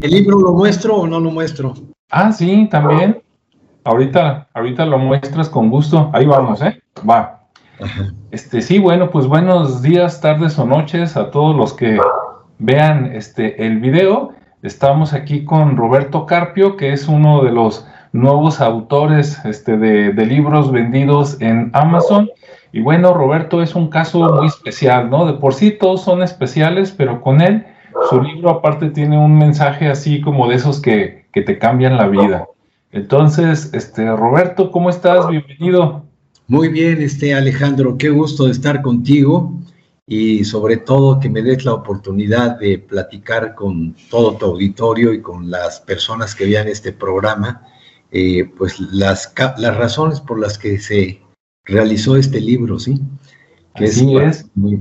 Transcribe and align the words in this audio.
¿El 0.00 0.12
libro 0.12 0.38
lo 0.38 0.52
muestro 0.52 0.94
o 0.96 1.06
no 1.08 1.18
lo 1.18 1.32
muestro? 1.32 1.74
Ah, 2.10 2.30
sí, 2.30 2.68
también. 2.70 3.20
Ahorita, 3.82 4.48
ahorita 4.54 4.86
lo 4.86 4.96
muestras 4.96 5.48
con 5.48 5.70
gusto. 5.70 6.10
Ahí 6.12 6.24
vamos, 6.24 6.62
¿eh? 6.62 6.80
Va. 7.08 7.40
Este, 8.30 8.62
sí, 8.62 8.78
bueno, 8.78 9.10
pues 9.10 9.26
buenos 9.26 9.82
días, 9.82 10.20
tardes 10.20 10.56
o 10.56 10.66
noches 10.66 11.16
a 11.16 11.32
todos 11.32 11.56
los 11.56 11.72
que 11.74 11.98
vean 12.58 13.06
este 13.06 13.66
el 13.66 13.80
video. 13.80 14.34
Estamos 14.62 15.14
aquí 15.14 15.44
con 15.44 15.76
Roberto 15.76 16.26
Carpio, 16.26 16.76
que 16.76 16.92
es 16.92 17.08
uno 17.08 17.42
de 17.42 17.50
los 17.50 17.84
nuevos 18.12 18.60
autores 18.60 19.44
este, 19.44 19.76
de, 19.76 20.12
de 20.12 20.26
libros 20.26 20.70
vendidos 20.70 21.40
en 21.40 21.70
Amazon. 21.72 22.30
Y 22.72 22.82
bueno, 22.82 23.14
Roberto 23.14 23.62
es 23.62 23.74
un 23.74 23.88
caso 23.88 24.32
muy 24.32 24.46
especial, 24.46 25.10
¿no? 25.10 25.26
De 25.26 25.32
por 25.32 25.54
sí 25.54 25.72
todos 25.72 26.02
son 26.02 26.22
especiales, 26.22 26.94
pero 26.96 27.20
con 27.20 27.40
él, 27.40 27.66
su 28.08 28.20
libro 28.20 28.50
aparte 28.50 28.90
tiene 28.90 29.18
un 29.18 29.36
mensaje 29.36 29.88
así 29.88 30.20
como 30.20 30.48
de 30.48 30.56
esos 30.56 30.80
que, 30.80 31.26
que 31.32 31.42
te 31.42 31.58
cambian 31.58 31.96
la 31.96 32.08
vida. 32.08 32.46
Entonces, 32.90 33.70
este, 33.74 34.10
Roberto, 34.14 34.70
¿cómo 34.70 34.90
estás? 34.90 35.28
Bienvenido. 35.28 36.04
Muy 36.46 36.68
bien, 36.68 37.02
este 37.02 37.34
Alejandro, 37.34 37.98
qué 37.98 38.08
gusto 38.08 38.46
de 38.46 38.52
estar 38.52 38.80
contigo 38.80 39.52
y 40.06 40.44
sobre 40.44 40.78
todo 40.78 41.20
que 41.20 41.28
me 41.28 41.42
des 41.42 41.66
la 41.66 41.74
oportunidad 41.74 42.58
de 42.58 42.78
platicar 42.78 43.54
con 43.54 43.94
todo 44.10 44.36
tu 44.36 44.46
auditorio 44.46 45.12
y 45.12 45.20
con 45.20 45.50
las 45.50 45.80
personas 45.80 46.34
que 46.34 46.46
vean 46.46 46.66
este 46.66 46.92
programa, 46.92 47.66
eh, 48.10 48.50
pues 48.56 48.80
las, 48.80 49.34
las 49.58 49.76
razones 49.76 50.22
por 50.22 50.40
las 50.40 50.56
que 50.56 50.78
se 50.78 51.20
realizó 51.66 52.16
este 52.16 52.40
libro, 52.40 52.78
¿sí? 52.78 52.98
Que 53.74 53.84
Así 53.84 54.16
es. 54.16 54.46
Muy... 54.54 54.80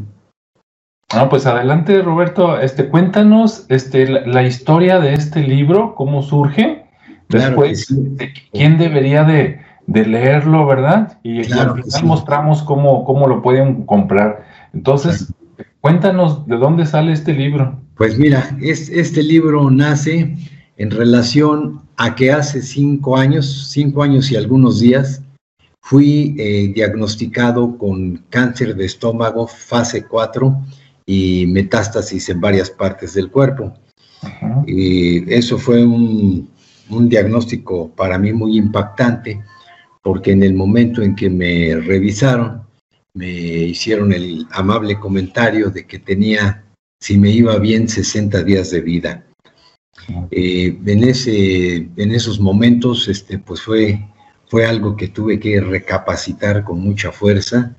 Ah, 1.09 1.29
pues 1.29 1.45
adelante, 1.45 2.02
Roberto, 2.02 2.59
este, 2.59 2.89
cuéntanos 2.89 3.65
este, 3.70 4.07
la, 4.27 4.43
historia 4.43 4.99
de 4.99 5.13
este 5.13 5.41
libro, 5.41 5.95
cómo 5.95 6.21
surge, 6.21 6.85
después, 7.29 7.87
quién 8.51 8.77
debería 8.77 9.23
de, 9.23 9.62
de, 9.85 10.05
leerlo, 10.05 10.65
¿verdad? 10.65 11.17
Y, 11.23 11.40
al 11.54 11.82
final 11.82 12.04
mostramos 12.04 12.62
cómo, 12.62 13.05
cómo 13.05 13.26
lo 13.27 13.41
pueden 13.41 13.85
comprar. 13.85 14.43
Entonces, 14.73 15.34
cuéntanos 15.79 16.45
de 16.45 16.57
dónde 16.57 16.85
sale 16.85 17.13
este 17.13 17.34
libro. 17.34 17.79
Pues 17.95 18.20
mira, 18.20 18.57
es, 18.62 18.89
este 18.89 19.23
libro 19.23 19.71
nace 19.71 20.35
en 20.76 20.91
relación 20.91 21.84
a 21.95 22.15
que 22.15 22.34
hace 22.34 22.62
cinco 22.62 23.15
años, 23.15 23.70
cinco 23.71 24.04
años 24.04 24.29
y 24.29 24.35
algunos 24.35 24.82
días, 24.82 25.21
Fui 25.89 26.35
eh, 26.37 26.73
diagnosticado 26.76 27.77
con 27.77 28.17
cáncer 28.29 28.76
de 28.76 28.84
estómago 28.84 29.48
fase 29.48 30.04
4 30.05 30.54
y 31.08 31.48
metástasis 31.48 32.30
en 32.30 32.40
varias 32.40 32.70
partes 32.70 33.16
del 33.16 33.32
cuerpo. 33.32 33.74
Y 34.68 35.34
eso 35.34 35.58
fue 35.58 35.84
un, 35.84 36.52
diagnóstico 37.10 37.90
para 37.96 38.20
mí 38.20 38.32
muy 38.34 38.58
impactante 38.58 39.44
porque 40.04 40.32
en 40.32 40.44
el 40.44 40.54
momento 40.54 41.02
en 41.02 41.16
que 41.16 41.30
me 41.30 41.76
revisaron, 41.76 42.62
me 43.16 43.28
hicieron 43.28 44.13
el 44.13 44.46
amable 44.52 45.00
comentario 45.00 45.72
de 45.72 45.88
que 45.88 45.98
tenía, 45.98 46.63
si 47.02 47.18
me 47.18 47.32
iba 47.32 47.58
bien, 47.58 47.90
60 47.90 48.44
días 48.44 48.70
de 48.70 48.82
vida. 48.82 49.26
Eh, 50.30 50.78
en, 50.85 51.04
ese, 51.04 51.90
en 51.96 52.12
esos 52.12 52.40
momentos, 52.40 53.08
este, 53.08 53.40
pues 53.40 53.62
fue 53.62 54.00
fue 54.48 54.66
algo 54.66 54.96
que 54.96 55.10
tuve 55.10 55.40
que 55.40 55.60
recapacitar 55.62 56.63
con 56.63 56.80
mucha 56.80 57.12
fuerza, 57.12 57.76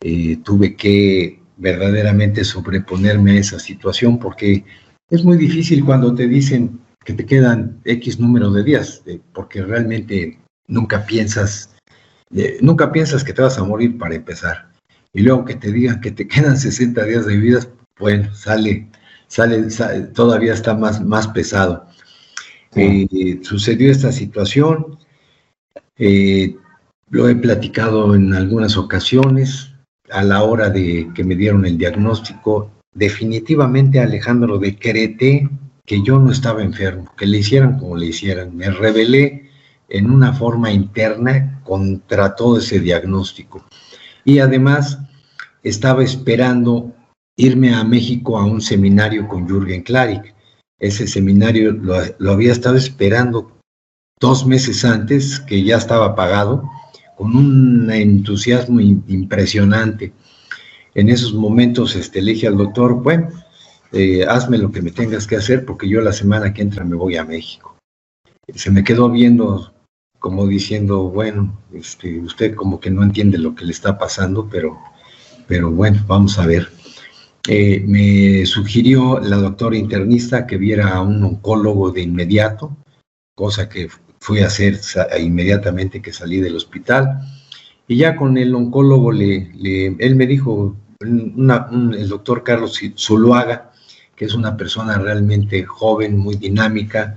eh, 0.00 0.38
tuve 0.42 0.74
que 0.74 1.40
verdaderamente 1.56 2.44
sobreponerme 2.44 3.32
a 3.32 3.40
esa 3.40 3.58
situación 3.58 4.18
porque 4.18 4.64
es 5.10 5.24
muy 5.24 5.36
difícil 5.36 5.84
cuando 5.84 6.14
te 6.14 6.26
dicen 6.26 6.80
que 7.04 7.14
te 7.14 7.24
quedan 7.24 7.80
X 7.84 8.18
número 8.18 8.50
de 8.50 8.64
días, 8.64 9.02
porque 9.32 9.62
realmente 9.62 10.38
nunca 10.66 11.06
piensas, 11.06 11.76
eh, 12.34 12.58
nunca 12.60 12.90
piensas 12.90 13.22
que 13.22 13.32
te 13.32 13.42
vas 13.42 13.58
a 13.58 13.64
morir 13.64 13.96
para 13.96 14.16
empezar. 14.16 14.68
Y 15.12 15.22
luego 15.22 15.44
que 15.44 15.54
te 15.54 15.70
digan 15.70 16.00
que 16.00 16.10
te 16.10 16.26
quedan 16.26 16.58
60 16.58 17.04
días 17.04 17.26
de 17.26 17.36
vida, 17.36 17.60
bueno, 17.98 18.34
sale, 18.34 18.90
sale, 19.28 19.62
todavía 20.14 20.52
está 20.52 20.74
más, 20.74 21.00
más 21.00 21.28
pesado. 21.28 21.86
Eh, 22.74 23.38
sucedió 23.42 23.90
esta 23.90 24.12
situación, 24.12 24.98
eh, 25.96 26.56
lo 27.08 27.28
he 27.28 27.36
platicado 27.36 28.14
en 28.14 28.34
algunas 28.34 28.76
ocasiones 28.76 29.72
a 30.10 30.22
la 30.22 30.42
hora 30.42 30.70
de 30.70 31.10
que 31.14 31.24
me 31.24 31.36
dieron 31.36 31.64
el 31.66 31.78
diagnóstico. 31.78 32.70
Definitivamente, 32.94 34.00
Alejandro, 34.00 34.58
decreté 34.58 35.48
que 35.84 36.02
yo 36.02 36.18
no 36.18 36.32
estaba 36.32 36.62
enfermo, 36.62 37.12
que 37.16 37.26
le 37.26 37.38
hicieran 37.38 37.78
como 37.78 37.96
le 37.96 38.06
hicieran. 38.06 38.56
Me 38.56 38.70
rebelé 38.70 39.50
en 39.88 40.10
una 40.10 40.32
forma 40.32 40.72
interna 40.72 41.60
contra 41.64 42.34
todo 42.34 42.58
ese 42.58 42.80
diagnóstico. 42.80 43.64
Y 44.24 44.40
además 44.40 44.98
estaba 45.62 46.02
esperando 46.02 46.92
irme 47.36 47.74
a 47.74 47.84
México 47.84 48.38
a 48.38 48.44
un 48.44 48.60
seminario 48.60 49.28
con 49.28 49.46
Jürgen 49.46 49.82
Klarik. 49.82 50.34
Ese 50.78 51.06
seminario 51.06 51.72
lo, 51.72 51.96
lo 52.18 52.32
había 52.32 52.52
estado 52.52 52.76
esperando 52.76 53.52
dos 54.18 54.46
meses 54.46 54.84
antes, 54.84 55.40
que 55.40 55.62
ya 55.62 55.76
estaba 55.76 56.14
pagado, 56.14 56.68
con 57.16 57.34
un 57.34 57.90
entusiasmo 57.90 58.80
impresionante. 58.80 60.12
En 60.94 61.08
esos 61.08 61.34
momentos 61.34 61.96
este, 61.96 62.22
le 62.22 62.32
dije 62.32 62.46
al 62.46 62.56
doctor, 62.56 63.02
bueno, 63.02 63.30
eh, 63.92 64.24
hazme 64.28 64.58
lo 64.58 64.70
que 64.70 64.82
me 64.82 64.90
tengas 64.90 65.26
que 65.26 65.36
hacer 65.36 65.64
porque 65.64 65.88
yo 65.88 66.00
la 66.02 66.12
semana 66.12 66.52
que 66.52 66.62
entra 66.62 66.84
me 66.84 66.94
voy 66.94 67.16
a 67.16 67.24
México. 67.24 67.76
Se 68.54 68.70
me 68.70 68.84
quedó 68.84 69.10
viendo 69.10 69.72
como 70.18 70.46
diciendo, 70.46 71.04
bueno, 71.04 71.58
este, 71.72 72.20
usted 72.20 72.54
como 72.54 72.80
que 72.80 72.90
no 72.90 73.02
entiende 73.02 73.38
lo 73.38 73.54
que 73.54 73.64
le 73.64 73.72
está 73.72 73.98
pasando, 73.98 74.48
pero, 74.50 74.78
pero 75.46 75.70
bueno, 75.70 76.04
vamos 76.06 76.38
a 76.38 76.46
ver. 76.46 76.68
Eh, 77.48 77.84
me 77.86 78.44
sugirió 78.44 79.20
la 79.20 79.36
doctora 79.36 79.76
internista 79.76 80.46
que 80.46 80.56
viera 80.56 80.94
a 80.94 81.02
un 81.02 81.22
oncólogo 81.22 81.92
de 81.92 82.02
inmediato, 82.02 82.76
cosa 83.34 83.68
que 83.68 83.88
fui 84.26 84.40
a 84.40 84.48
hacer 84.48 84.80
inmediatamente 85.20 86.02
que 86.02 86.12
salí 86.12 86.40
del 86.40 86.56
hospital. 86.56 87.20
Y 87.86 87.98
ya 87.98 88.16
con 88.16 88.36
el 88.36 88.56
oncólogo, 88.56 89.12
le, 89.12 89.94
él 90.00 90.16
me 90.16 90.26
dijo, 90.26 90.74
el 90.98 92.08
doctor 92.08 92.42
Carlos 92.42 92.80
Zuluaga, 92.98 93.70
que 94.16 94.24
es 94.24 94.34
una 94.34 94.56
persona 94.56 94.98
realmente 94.98 95.62
joven, 95.62 96.18
muy 96.18 96.34
dinámica, 96.34 97.16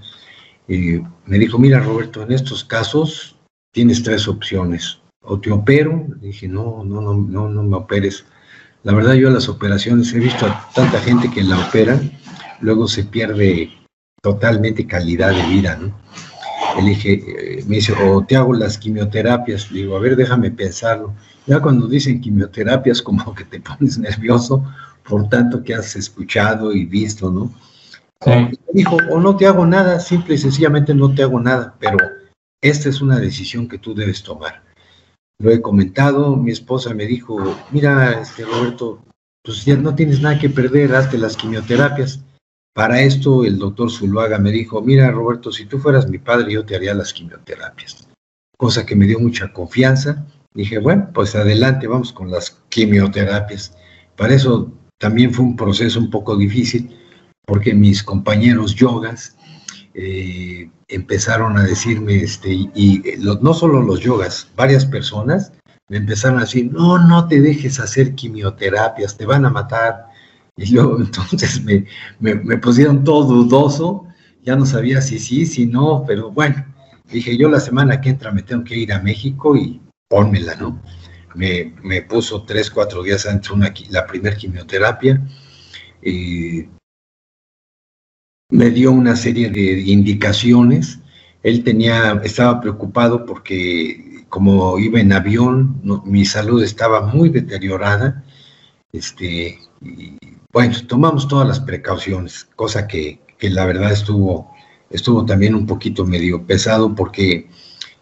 eh, 0.67 1.01
me 1.25 1.39
dijo, 1.39 1.57
mira 1.57 1.79
Roberto, 1.79 2.21
en 2.21 2.31
estos 2.31 2.63
casos 2.63 3.35
tienes 3.73 4.03
tres 4.03 4.27
opciones. 4.27 4.99
O 5.21 5.39
te 5.39 5.49
opero, 5.49 6.05
dije, 6.21 6.47
no, 6.47 6.83
no, 6.83 7.01
no, 7.01 7.15
no, 7.15 7.49
no 7.49 7.63
me 7.63 7.75
operes. 7.75 8.23
La 8.83 8.93
verdad 8.93 9.15
yo 9.15 9.31
las 9.31 9.49
operaciones 9.49 10.13
he 10.13 10.19
visto 10.19 10.45
a 10.45 10.69
tanta 10.75 10.99
gente 10.99 11.31
que 11.31 11.41
la 11.41 11.57
operan, 11.57 12.11
luego 12.61 12.87
se 12.87 13.03
pierde 13.03 13.71
totalmente 14.21 14.85
calidad 14.85 15.31
de 15.31 15.43
vida, 15.47 15.75
¿no? 15.75 16.08
Elige, 16.77 17.13
eh, 17.13 17.63
me 17.67 17.77
dice, 17.77 17.93
o 17.93 18.23
te 18.23 18.35
hago 18.35 18.53
las 18.53 18.77
quimioterapias. 18.77 19.71
digo, 19.71 19.95
a 19.95 19.99
ver, 19.99 20.15
déjame 20.15 20.51
pensarlo. 20.51 21.13
Ya 21.45 21.59
cuando 21.59 21.87
dicen 21.87 22.21
quimioterapias, 22.21 23.01
como 23.01 23.33
que 23.33 23.45
te 23.45 23.59
pones 23.61 23.97
nervioso 23.97 24.63
por 25.03 25.27
tanto 25.27 25.63
que 25.63 25.73
has 25.73 25.95
escuchado 25.95 26.71
y 26.71 26.85
visto, 26.85 27.31
¿no? 27.31 27.51
dijo, 28.73 28.97
o 29.09 29.19
no 29.19 29.35
te 29.37 29.47
hago 29.47 29.65
nada, 29.65 29.99
simple 29.99 30.35
y 30.35 30.37
sencillamente 30.37 30.93
no 30.93 31.13
te 31.15 31.23
hago 31.23 31.39
nada, 31.39 31.75
pero 31.79 31.97
esta 32.61 32.89
es 32.89 33.01
una 33.01 33.17
decisión 33.17 33.67
que 33.67 33.77
tú 33.77 33.95
debes 33.95 34.21
tomar. 34.21 34.61
Lo 35.39 35.51
he 35.51 35.61
comentado, 35.61 36.35
mi 36.35 36.51
esposa 36.51 36.93
me 36.93 37.05
dijo, 37.05 37.57
mira, 37.71 38.19
este 38.19 38.43
Roberto, 38.43 39.01
pues 39.41 39.63
ya 39.63 39.77
no 39.77 39.95
tienes 39.95 40.21
nada 40.21 40.37
que 40.37 40.49
perder, 40.49 40.93
hazte 40.93 41.17
las 41.17 41.37
quimioterapias. 41.37 42.19
Para 42.79 43.01
esto 43.01 43.43
el 43.43 43.59
doctor 43.59 43.91
Zuluaga 43.91 44.37
me 44.39 44.53
dijo, 44.53 44.81
mira 44.81 45.11
Roberto, 45.11 45.51
si 45.51 45.65
tú 45.65 45.79
fueras 45.79 46.07
mi 46.07 46.17
padre 46.17 46.53
yo 46.53 46.65
te 46.65 46.77
haría 46.77 46.93
las 46.93 47.11
quimioterapias, 47.11 48.07
cosa 48.55 48.85
que 48.85 48.95
me 48.95 49.05
dio 49.05 49.19
mucha 49.19 49.51
confianza. 49.51 50.25
Dije, 50.53 50.79
bueno, 50.79 51.09
pues 51.13 51.35
adelante, 51.35 51.87
vamos 51.87 52.13
con 52.13 52.31
las 52.31 52.51
quimioterapias. 52.69 53.75
Para 54.15 54.33
eso 54.33 54.71
también 54.97 55.33
fue 55.33 55.43
un 55.43 55.57
proceso 55.57 55.99
un 55.99 56.09
poco 56.09 56.37
difícil, 56.37 56.97
porque 57.45 57.73
mis 57.73 58.01
compañeros 58.01 58.75
yogas 58.75 59.35
eh, 59.93 60.71
empezaron 60.87 61.57
a 61.57 61.63
decirme, 61.63 62.15
este, 62.15 62.49
y, 62.53 63.03
no 63.41 63.53
solo 63.53 63.81
los 63.81 63.99
yogas, 63.99 64.47
varias 64.55 64.85
personas 64.85 65.51
me 65.89 65.97
empezaron 65.97 66.37
a 66.37 66.43
decir, 66.43 66.71
no, 66.71 66.97
no 66.97 67.27
te 67.27 67.41
dejes 67.41 67.77
hacer 67.81 68.15
quimioterapias, 68.15 69.17
te 69.17 69.25
van 69.25 69.43
a 69.43 69.49
matar, 69.49 70.08
y 70.65 70.71
luego 70.73 70.99
entonces 70.99 71.63
me, 71.63 71.85
me, 72.19 72.57
pusieron 72.57 73.03
todo 73.05 73.23
dudoso, 73.23 74.05
ya 74.43 74.57
no 74.57 74.65
sabía 74.65 75.01
si 75.01 75.17
sí, 75.17 75.45
si 75.45 75.65
no, 75.65 76.03
pero 76.05 76.31
bueno, 76.31 76.65
dije 77.09 77.37
yo 77.37 77.47
la 77.49 77.61
semana 77.61 78.01
que 78.01 78.09
entra 78.09 78.31
me 78.31 78.43
tengo 78.43 78.65
que 78.65 78.77
ir 78.77 78.91
a 78.91 79.01
México 79.01 79.55
y 79.55 79.81
pónmela, 80.09 80.55
¿no? 80.55 80.81
Me, 81.35 81.73
me 81.81 82.01
puso 82.01 82.43
tres, 82.43 82.69
cuatro 82.69 83.03
días 83.03 83.25
antes 83.25 83.51
una, 83.51 83.73
la 83.89 84.05
primera 84.05 84.35
quimioterapia. 84.35 85.21
y 86.03 86.65
me 88.51 88.71
dio 88.71 88.91
una 88.91 89.15
serie 89.15 89.49
de 89.49 89.79
indicaciones. 89.81 90.99
Él 91.43 91.63
tenía, 91.63 92.19
estaba 92.23 92.59
preocupado 92.59 93.25
porque 93.25 94.25
como 94.27 94.77
iba 94.79 94.99
en 94.99 95.13
avión, 95.13 95.79
mi 96.05 96.25
salud 96.25 96.63
estaba 96.63 97.01
muy 97.01 97.29
deteriorada. 97.29 98.23
Este, 98.91 99.59
bueno, 100.51 100.75
tomamos 100.87 101.27
todas 101.27 101.47
las 101.47 101.59
precauciones, 101.59 102.45
cosa 102.55 102.87
que, 102.87 103.19
que 103.37 103.49
la 103.49 103.65
verdad 103.65 103.91
estuvo, 103.91 104.51
estuvo 104.89 105.25
también 105.25 105.55
un 105.55 105.65
poquito 105.65 106.05
medio 106.05 106.45
pesado 106.45 106.93
porque 106.95 107.49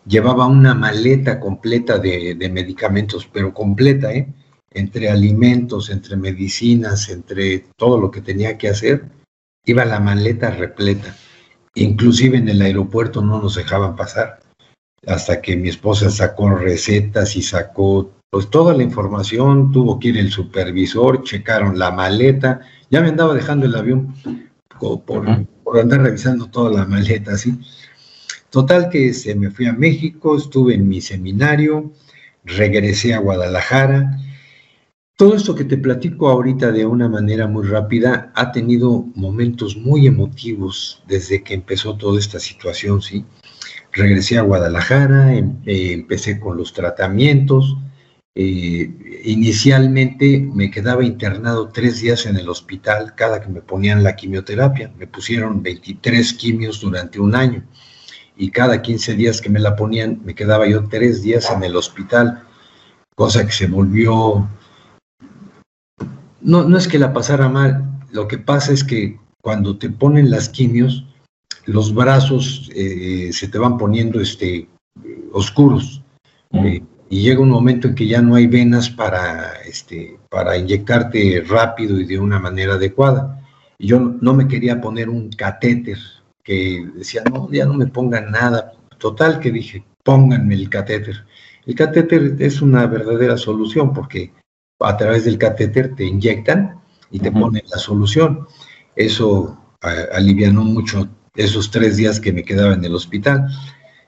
llevaba 0.07 0.47
una 0.47 0.73
maleta 0.73 1.39
completa 1.39 1.99
de, 1.99 2.35
medicamentos, 2.51 3.29
pero 3.31 3.53
completa, 3.53 4.13
¿eh? 4.13 4.33
entre 4.71 5.09
alimentos, 5.09 5.89
entre 5.89 6.15
medicinas, 6.15 7.09
entre 7.09 7.65
todo 7.75 7.99
lo 7.99 8.11
que 8.11 8.21
tenía 8.21 8.57
que 8.57 8.69
hacer, 8.69 9.05
iba 9.65 9.85
la 9.85 9.99
maleta 9.99 10.51
repleta. 10.51 11.15
Inclusive 11.75 12.37
en 12.37 12.49
el 12.49 12.61
aeropuerto 12.61 13.21
no 13.21 13.41
nos 13.41 13.55
dejaban 13.55 13.95
pasar, 13.95 14.39
hasta 15.05 15.41
que 15.41 15.55
mi 15.55 15.69
esposa 15.69 16.09
sacó 16.09 16.49
recetas 16.51 17.35
y 17.35 17.41
sacó 17.41 18.16
pues 18.29 18.49
toda 18.49 18.73
la 18.73 18.83
información, 18.83 19.71
tuvo 19.71 19.99
que 19.99 20.09
ir 20.09 20.17
el 20.17 20.31
supervisor, 20.31 21.23
checaron 21.23 21.79
la 21.79 21.91
maleta, 21.91 22.61
ya 22.91 23.01
me 23.01 23.09
andaba 23.09 23.33
dejando 23.33 23.65
el 23.65 23.75
avión 23.75 24.13
por, 24.79 25.03
por 25.63 25.79
andar 25.79 26.01
revisando 26.01 26.47
toda 26.47 26.71
la 26.71 26.85
maleta, 26.85 27.33
así. 27.33 27.57
Total 28.49 28.89
que 28.89 29.13
se 29.13 29.35
me 29.35 29.51
fui 29.51 29.65
a 29.65 29.73
México, 29.73 30.37
estuve 30.37 30.73
en 30.73 30.87
mi 30.87 31.01
seminario, 31.01 31.91
regresé 32.45 33.13
a 33.13 33.19
Guadalajara. 33.19 34.17
Todo 35.17 35.35
esto 35.35 35.55
que 35.55 35.65
te 35.65 35.77
platico 35.77 36.29
ahorita 36.29 36.71
de 36.71 36.85
una 36.85 37.09
manera 37.09 37.47
muy 37.47 37.67
rápida 37.67 38.31
ha 38.35 38.51
tenido 38.51 39.05
momentos 39.15 39.75
muy 39.75 40.07
emotivos 40.07 41.03
desde 41.07 41.43
que 41.43 41.55
empezó 41.55 41.97
toda 41.97 42.19
esta 42.19 42.39
situación, 42.39 43.01
¿sí? 43.01 43.25
Regresé 43.91 44.37
a 44.37 44.43
Guadalajara, 44.43 45.35
em, 45.35 45.57
eh, 45.65 45.93
empecé 45.93 46.39
con 46.39 46.57
los 46.57 46.71
tratamientos. 46.71 47.77
Eh, 48.39 49.21
inicialmente 49.23 50.47
me 50.53 50.69
quedaba 50.69 51.03
internado 51.03 51.69
tres 51.69 52.01
días 52.01 52.27
en 52.27 52.37
el 52.37 52.49
hospital 52.49 53.15
cada 53.15 53.41
que 53.41 53.47
me 53.47 53.61
ponían 53.61 54.03
la 54.03 54.15
quimioterapia. 54.15 54.93
Me 54.95 55.07
pusieron 55.07 55.63
23 55.63 56.33
quimios 56.33 56.79
durante 56.79 57.19
un 57.19 57.33
año 57.33 57.63
y 58.35 58.51
cada 58.51 58.83
15 58.83 59.15
días 59.15 59.41
que 59.41 59.49
me 59.49 59.59
la 59.59 59.75
ponían 59.75 60.21
me 60.23 60.35
quedaba 60.35 60.67
yo 60.67 60.87
tres 60.87 61.23
días 61.23 61.49
en 61.49 61.63
el 61.63 61.75
hospital, 61.75 62.43
cosa 63.15 63.43
que 63.43 63.51
se 63.51 63.65
volvió... 63.65 64.47
No, 66.39 66.63
no 66.63 66.77
es 66.77 66.87
que 66.87 66.99
la 66.99 67.13
pasara 67.13 67.49
mal, 67.49 67.89
lo 68.11 68.27
que 68.27 68.37
pasa 68.37 68.71
es 68.71 68.83
que 68.83 69.19
cuando 69.41 69.79
te 69.79 69.89
ponen 69.89 70.29
las 70.29 70.47
quimios, 70.49 71.07
los 71.65 71.91
brazos 71.91 72.69
eh, 72.75 73.31
se 73.33 73.47
te 73.47 73.57
van 73.57 73.79
poniendo 73.79 74.21
este, 74.21 74.69
oscuros. 75.33 76.03
Eh, 76.51 76.83
y 77.09 77.21
llega 77.21 77.41
un 77.41 77.49
momento 77.49 77.87
en 77.87 77.95
que 77.95 78.07
ya 78.07 78.21
no 78.21 78.35
hay 78.35 78.47
venas 78.47 78.89
para, 78.89 79.53
este, 79.65 80.17
para 80.29 80.57
inyectarte 80.57 81.43
rápido 81.47 81.99
y 81.99 82.05
de 82.05 82.19
una 82.19 82.39
manera 82.39 82.73
adecuada. 82.73 83.41
Y 83.77 83.87
yo 83.87 83.99
no 83.99 84.33
me 84.33 84.47
quería 84.47 84.81
poner 84.81 85.09
un 85.09 85.29
catéter 85.29 85.97
que 86.43 86.85
decía, 86.95 87.23
no, 87.31 87.49
ya 87.51 87.65
no 87.65 87.73
me 87.73 87.87
pongan 87.87 88.31
nada. 88.31 88.73
Total 88.97 89.39
que 89.39 89.51
dije, 89.51 89.83
pónganme 90.03 90.55
el 90.55 90.69
catéter. 90.69 91.25
El 91.65 91.75
catéter 91.75 92.35
es 92.39 92.61
una 92.61 92.87
verdadera 92.87 93.37
solución 93.37 93.93
porque 93.93 94.31
a 94.79 94.97
través 94.97 95.25
del 95.25 95.37
catéter 95.37 95.95
te 95.95 96.05
inyectan 96.05 96.79
y 97.11 97.19
te 97.19 97.31
ponen 97.31 97.63
la 97.69 97.77
solución. 97.77 98.47
Eso 98.95 99.57
alivianó 100.13 100.63
mucho 100.63 101.07
esos 101.35 101.69
tres 101.69 101.97
días 101.97 102.19
que 102.19 102.33
me 102.33 102.43
quedaba 102.43 102.73
en 102.73 102.83
el 102.83 102.95
hospital. 102.95 103.47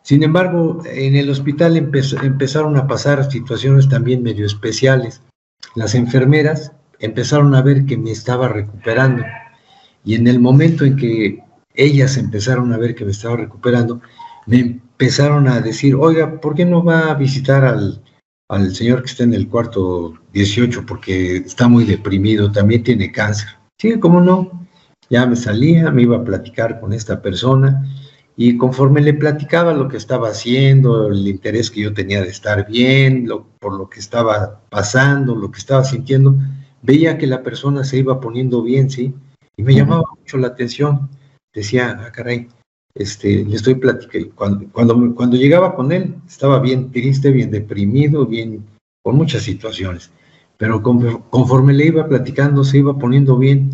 Sin 0.09 0.23
embargo, 0.23 0.81
en 0.91 1.15
el 1.15 1.29
hospital 1.29 1.77
empezaron 1.77 2.77
a 2.77 2.87
pasar 2.87 3.29
situaciones 3.29 3.87
también 3.89 4.23
medio 4.23 4.47
especiales. 4.47 5.21
Las 5.75 5.93
enfermeras 5.93 6.71
empezaron 6.97 7.53
a 7.53 7.61
ver 7.61 7.85
que 7.85 7.95
me 7.95 8.09
estaba 8.09 8.47
recuperando 8.47 9.23
y 10.03 10.15
en 10.15 10.25
el 10.25 10.39
momento 10.39 10.83
en 10.83 10.95
que 10.95 11.43
ellas 11.75 12.17
empezaron 12.17 12.73
a 12.73 12.77
ver 12.77 12.95
que 12.95 13.05
me 13.05 13.11
estaba 13.11 13.37
recuperando, 13.37 14.01
me 14.47 14.61
empezaron 14.61 15.47
a 15.47 15.61
decir, 15.61 15.93
oiga, 15.93 16.41
¿por 16.41 16.55
qué 16.55 16.65
no 16.65 16.83
va 16.83 17.11
a 17.11 17.13
visitar 17.13 17.63
al, 17.63 18.01
al 18.47 18.73
señor 18.73 19.03
que 19.03 19.11
está 19.11 19.25
en 19.25 19.35
el 19.35 19.47
cuarto 19.47 20.15
18 20.33 20.87
porque 20.87 21.35
está 21.35 21.67
muy 21.67 21.85
deprimido, 21.85 22.51
también 22.51 22.81
tiene 22.81 23.11
cáncer? 23.11 23.49
Sí, 23.77 23.99
¿cómo 23.99 24.21
no? 24.21 24.67
Ya 25.11 25.27
me 25.27 25.35
salía, 25.35 25.91
me 25.91 26.01
iba 26.01 26.17
a 26.17 26.23
platicar 26.23 26.79
con 26.79 26.93
esta 26.93 27.21
persona 27.21 27.83
y 28.41 28.55
conforme 28.57 29.01
le 29.01 29.13
platicaba 29.13 29.73
lo 29.73 29.89
que 29.89 29.97
estaba 29.97 30.29
haciendo, 30.29 31.07
el 31.07 31.27
interés 31.27 31.69
que 31.69 31.81
yo 31.81 31.93
tenía 31.93 32.21
de 32.21 32.29
estar 32.29 32.65
bien, 32.65 33.27
por 33.59 33.77
lo 33.77 33.89
que 33.89 33.99
estaba 33.99 34.61
pasando, 34.69 35.35
lo 35.35 35.51
que 35.51 35.59
estaba 35.59 35.83
sintiendo, 35.83 36.37
veía 36.81 37.17
que 37.17 37.27
la 37.27 37.43
persona 37.43 37.83
se 37.83 37.97
iba 37.97 38.21
poniendo 38.21 38.61
bien, 38.61 38.89
¿sí? 38.89 39.13
Y 39.57 39.63
me 39.63 39.75
llamaba 39.75 40.03
mucho 40.17 40.37
la 40.37 40.47
atención 40.47 41.09
decía, 41.53 41.99
ah, 41.99 42.11
caray, 42.13 42.47
este, 42.95 43.43
le 43.43 43.55
estoy 43.57 43.75
platicando. 43.75 44.33
Cuando, 44.35 44.67
cuando, 44.71 45.15
cuando 45.15 45.35
llegaba 45.35 45.75
con 45.75 45.91
él, 45.91 46.15
estaba 46.25 46.59
bien 46.59 46.91
triste, 46.91 47.31
bien 47.31 47.51
deprimido, 47.51 48.25
bien, 48.25 48.65
con 49.03 49.17
muchas 49.17 49.43
situaciones. 49.43 50.11
Pero 50.57 50.81
conforme 50.81 51.73
le 51.73 51.87
iba 51.87 52.07
platicando, 52.07 52.63
se 52.63 52.77
iba 52.77 52.97
poniendo 52.97 53.37
bien. 53.37 53.71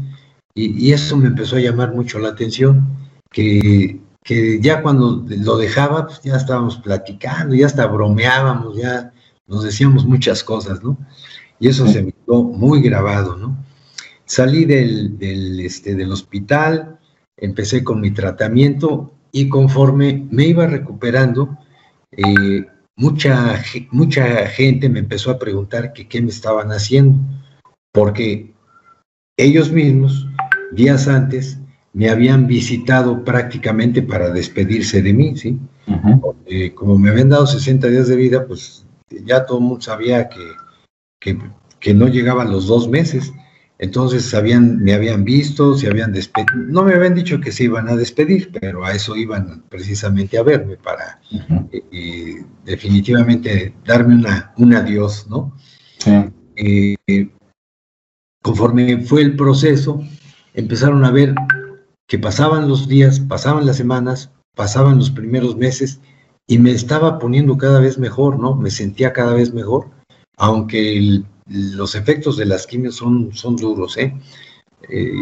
Y, 0.54 0.92
eso 0.92 1.18
me 1.18 1.28
empezó 1.28 1.58
a 1.58 1.60
llamar 1.60 1.94
mucho 1.94 2.18
la 2.18 2.30
atención, 2.30 2.88
que, 3.30 4.00
que 4.26 4.60
ya 4.60 4.82
cuando 4.82 5.24
lo 5.30 5.56
dejaba, 5.56 6.08
pues 6.08 6.20
ya 6.24 6.36
estábamos 6.36 6.78
platicando, 6.78 7.54
ya 7.54 7.68
hasta 7.68 7.86
bromeábamos, 7.86 8.76
ya 8.76 9.14
nos 9.46 9.64
decíamos 9.64 10.04
muchas 10.04 10.44
cosas, 10.44 10.84
¿no? 10.84 10.98
Y 11.60 11.68
eso 11.68 11.88
se 11.88 12.02
me 12.02 12.12
quedó 12.12 12.42
muy 12.42 12.82
grabado, 12.82 13.38
¿no? 13.38 13.56
Salí 14.26 14.66
del, 14.66 15.20
del, 15.20 15.60
este, 15.60 15.94
del 15.94 16.12
hospital, 16.12 16.98
empecé 17.38 17.84
con 17.84 18.02
mi 18.02 18.10
tratamiento 18.10 19.14
y 19.32 19.48
conforme 19.48 20.28
me 20.32 20.48
iba 20.48 20.66
recuperando, 20.66 21.60
eh, 22.12 22.66
mucha, 22.96 23.62
mucha 23.92 24.48
gente 24.48 24.90
me 24.90 25.00
empezó 25.02 25.30
a 25.30 25.38
preguntar 25.38 25.94
que 25.94 26.08
qué 26.08 26.20
me 26.24 26.32
estaban 26.32 26.72
haciendo, 26.72 27.20
porque 27.94 28.56
ellos 29.38 29.72
mismos, 29.72 30.26
días 30.72 31.08
antes, 31.08 31.60
me 31.96 32.10
habían 32.10 32.46
visitado 32.46 33.24
prácticamente 33.24 34.02
para 34.02 34.30
despedirse 34.30 35.02
de 35.02 35.14
mí, 35.14 35.38
¿sí? 35.38 35.58
como 36.76 36.98
me 36.98 37.10
habían 37.10 37.30
dado 37.30 37.48
60 37.48 37.88
días 37.88 38.10
de 38.10 38.18
vida, 38.18 38.46
pues 38.46 38.86
ya 39.24 39.46
todo 39.46 39.60
el 39.60 39.64
mundo 39.64 39.82
sabía 39.82 40.28
que, 40.28 40.42
que, 41.22 41.40
que 41.80 41.94
no 41.94 42.10
llegaban 42.10 42.52
los 42.52 42.68
dos 42.68 42.90
meses. 42.90 43.32
Entonces 43.80 44.34
habían, 44.34 44.84
me 44.84 44.94
habían 44.94 45.24
visto, 45.24 45.78
se 45.78 45.88
habían 45.88 46.12
despedido. 46.12 46.54
No 46.68 46.84
me 46.84 46.96
habían 46.96 47.16
dicho 47.16 47.40
que 47.40 47.54
se 47.54 47.64
iban 47.64 47.88
a 47.88 47.96
despedir, 47.96 48.52
pero 48.60 48.84
a 48.84 48.92
eso 48.92 49.16
iban 49.16 49.64
precisamente 49.70 50.38
a 50.38 50.44
verme 50.44 50.76
para 50.76 51.22
eh, 51.72 51.82
eh, 51.94 52.46
definitivamente 52.66 53.74
darme 53.86 54.16
una, 54.16 54.54
un 54.58 54.76
adiós, 54.76 55.28
¿no? 55.30 55.56
Eh, 56.58 56.98
conforme 58.42 58.98
fue 58.98 59.22
el 59.22 59.38
proceso, 59.38 60.04
empezaron 60.54 61.06
a 61.06 61.12
ver 61.12 61.34
que 62.08 62.20
pasaban 62.20 62.68
los 62.68 62.88
días, 62.88 63.20
pasaban 63.20 63.66
las 63.66 63.78
semanas, 63.78 64.32
pasaban 64.56 64.98
los 64.98 65.10
primeros 65.10 65.56
meses 65.56 66.00
y 66.48 66.60
me 66.60 66.72
estaba 66.72 67.20
poniendo 67.20 67.58
cada 67.58 67.80
vez 67.80 67.98
mejor, 67.98 68.40
¿no? 68.40 68.56
Me 68.56 68.70
sentía 68.70 69.14
cada 69.14 69.34
vez 69.34 69.54
mejor, 69.54 69.90
aunque 70.38 71.24
los 71.48 71.96
efectos 71.96 72.38
de 72.38 72.46
las 72.46 72.68
quimios 72.68 72.96
son, 72.96 73.34
son 73.34 73.56
duros. 73.56 73.98
¿eh? 73.98 74.16
¿eh? 74.90 75.14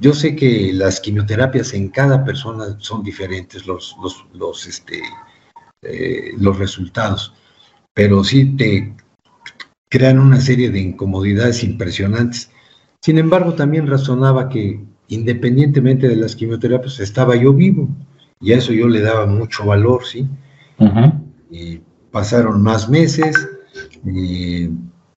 yo 0.00 0.12
sé 0.12 0.36
que 0.36 0.72
las 0.72 1.00
quimioterapias 1.00 1.72
en 1.74 1.88
cada 1.88 2.24
persona 2.24 2.76
son 2.78 3.02
diferentes, 3.02 3.66
los, 3.66 3.96
los, 4.02 4.24
los, 4.34 4.66
este, 4.66 5.02
eh, 5.82 6.32
los 6.38 6.58
resultados, 6.58 7.34
pero 7.94 8.22
sí 8.24 8.56
te 8.56 8.94
crean 9.90 10.18
una 10.18 10.40
serie 10.40 10.70
de 10.70 10.80
incomodidades 10.80 11.64
impresionantes. 11.64 12.50
Sin 13.02 13.18
embargo, 13.18 13.54
también 13.54 13.86
razonaba 13.86 14.48
que 14.48 14.84
independientemente 15.10 16.08
de 16.08 16.16
las 16.16 16.34
quimioterapias, 16.34 17.00
estaba 17.00 17.36
yo 17.36 17.52
vivo 17.52 17.88
y 18.40 18.52
a 18.52 18.56
eso 18.56 18.72
yo 18.72 18.88
le 18.88 19.00
daba 19.00 19.26
mucho 19.26 19.66
valor, 19.66 20.06
¿sí? 20.06 20.26
Y 21.50 21.80
pasaron 22.10 22.62
más 22.62 22.88
meses, 22.88 23.36
y 24.04 24.68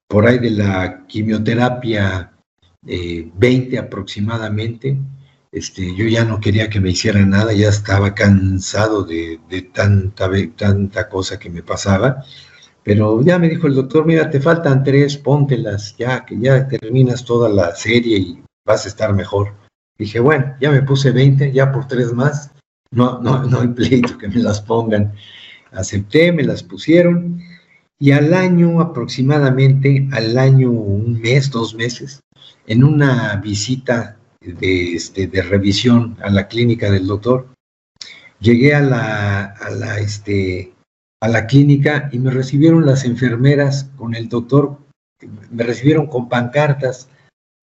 por 0.07 0.27
ahí 0.27 0.39
de 0.39 0.51
la 0.51 1.05
quimioterapia 1.07 2.33
20 2.81 3.75
eh, 3.75 3.79
aproximadamente, 3.79 4.99
este, 5.51 5.95
yo 5.95 6.05
ya 6.05 6.25
no 6.25 6.39
quería 6.39 6.69
que 6.69 6.81
me 6.81 6.89
hicieran 6.89 7.29
nada, 7.29 7.53
ya 7.53 7.69
estaba 7.69 8.13
cansado 8.13 9.03
de, 9.03 9.39
tanta, 9.73 10.29
tanta 10.57 11.07
cosa 11.07 11.39
que 11.39 11.49
me 11.49 11.63
pasaba, 11.63 12.25
pero 12.83 13.21
ya 13.21 13.39
me 13.39 13.47
dijo 13.47 13.67
el 13.67 13.75
doctor, 13.75 14.05
mira, 14.05 14.29
te 14.29 14.41
faltan 14.41 14.83
tres, 14.83 15.15
póntelas, 15.17 15.95
ya 15.97 16.25
que 16.25 16.37
ya 16.37 16.67
terminas 16.67 17.23
toda 17.23 17.47
la 17.47 17.73
serie 17.75 18.17
y 18.17 18.43
vas 18.65 18.85
a 18.85 18.89
estar 18.89 19.13
mejor. 19.13 19.62
Dije, 19.97 20.19
bueno, 20.19 20.55
ya 20.59 20.71
me 20.71 20.81
puse 20.81 21.11
20, 21.11 21.51
ya 21.51 21.71
por 21.71 21.87
tres 21.87 22.13
más, 22.13 22.51
no, 22.91 23.19
no, 23.21 23.43
no 23.43 23.61
hay 23.61 23.67
pleito 23.67 24.17
que 24.17 24.27
me 24.27 24.37
las 24.37 24.61
pongan. 24.61 25.13
Acepté, 25.71 26.31
me 26.31 26.43
las 26.43 26.63
pusieron 26.63 27.41
y 28.03 28.11
al 28.11 28.33
año 28.33 28.81
aproximadamente, 28.81 30.09
al 30.11 30.37
año, 30.37 30.71
un 30.71 31.21
mes, 31.21 31.49
dos 31.49 31.73
meses, 31.73 32.19
en 32.67 32.83
una 32.83 33.37
visita 33.37 34.17
de, 34.41 34.95
este, 34.95 35.27
de 35.27 35.41
revisión 35.41 36.17
a 36.21 36.29
la 36.29 36.49
clínica 36.49 36.91
del 36.91 37.07
doctor, 37.07 37.47
llegué 38.41 38.75
a 38.75 38.81
la, 38.81 39.45
a 39.45 39.69
la, 39.69 39.99
este, 39.99 40.73
a 41.21 41.29
la 41.29 41.47
clínica 41.47 42.09
y 42.11 42.19
me 42.19 42.31
recibieron 42.31 42.85
las 42.85 43.05
enfermeras 43.05 43.89
con 43.95 44.15
el 44.15 44.27
doctor, 44.27 44.79
me 45.49 45.63
recibieron 45.63 46.07
con 46.07 46.27
pancartas, 46.27 47.07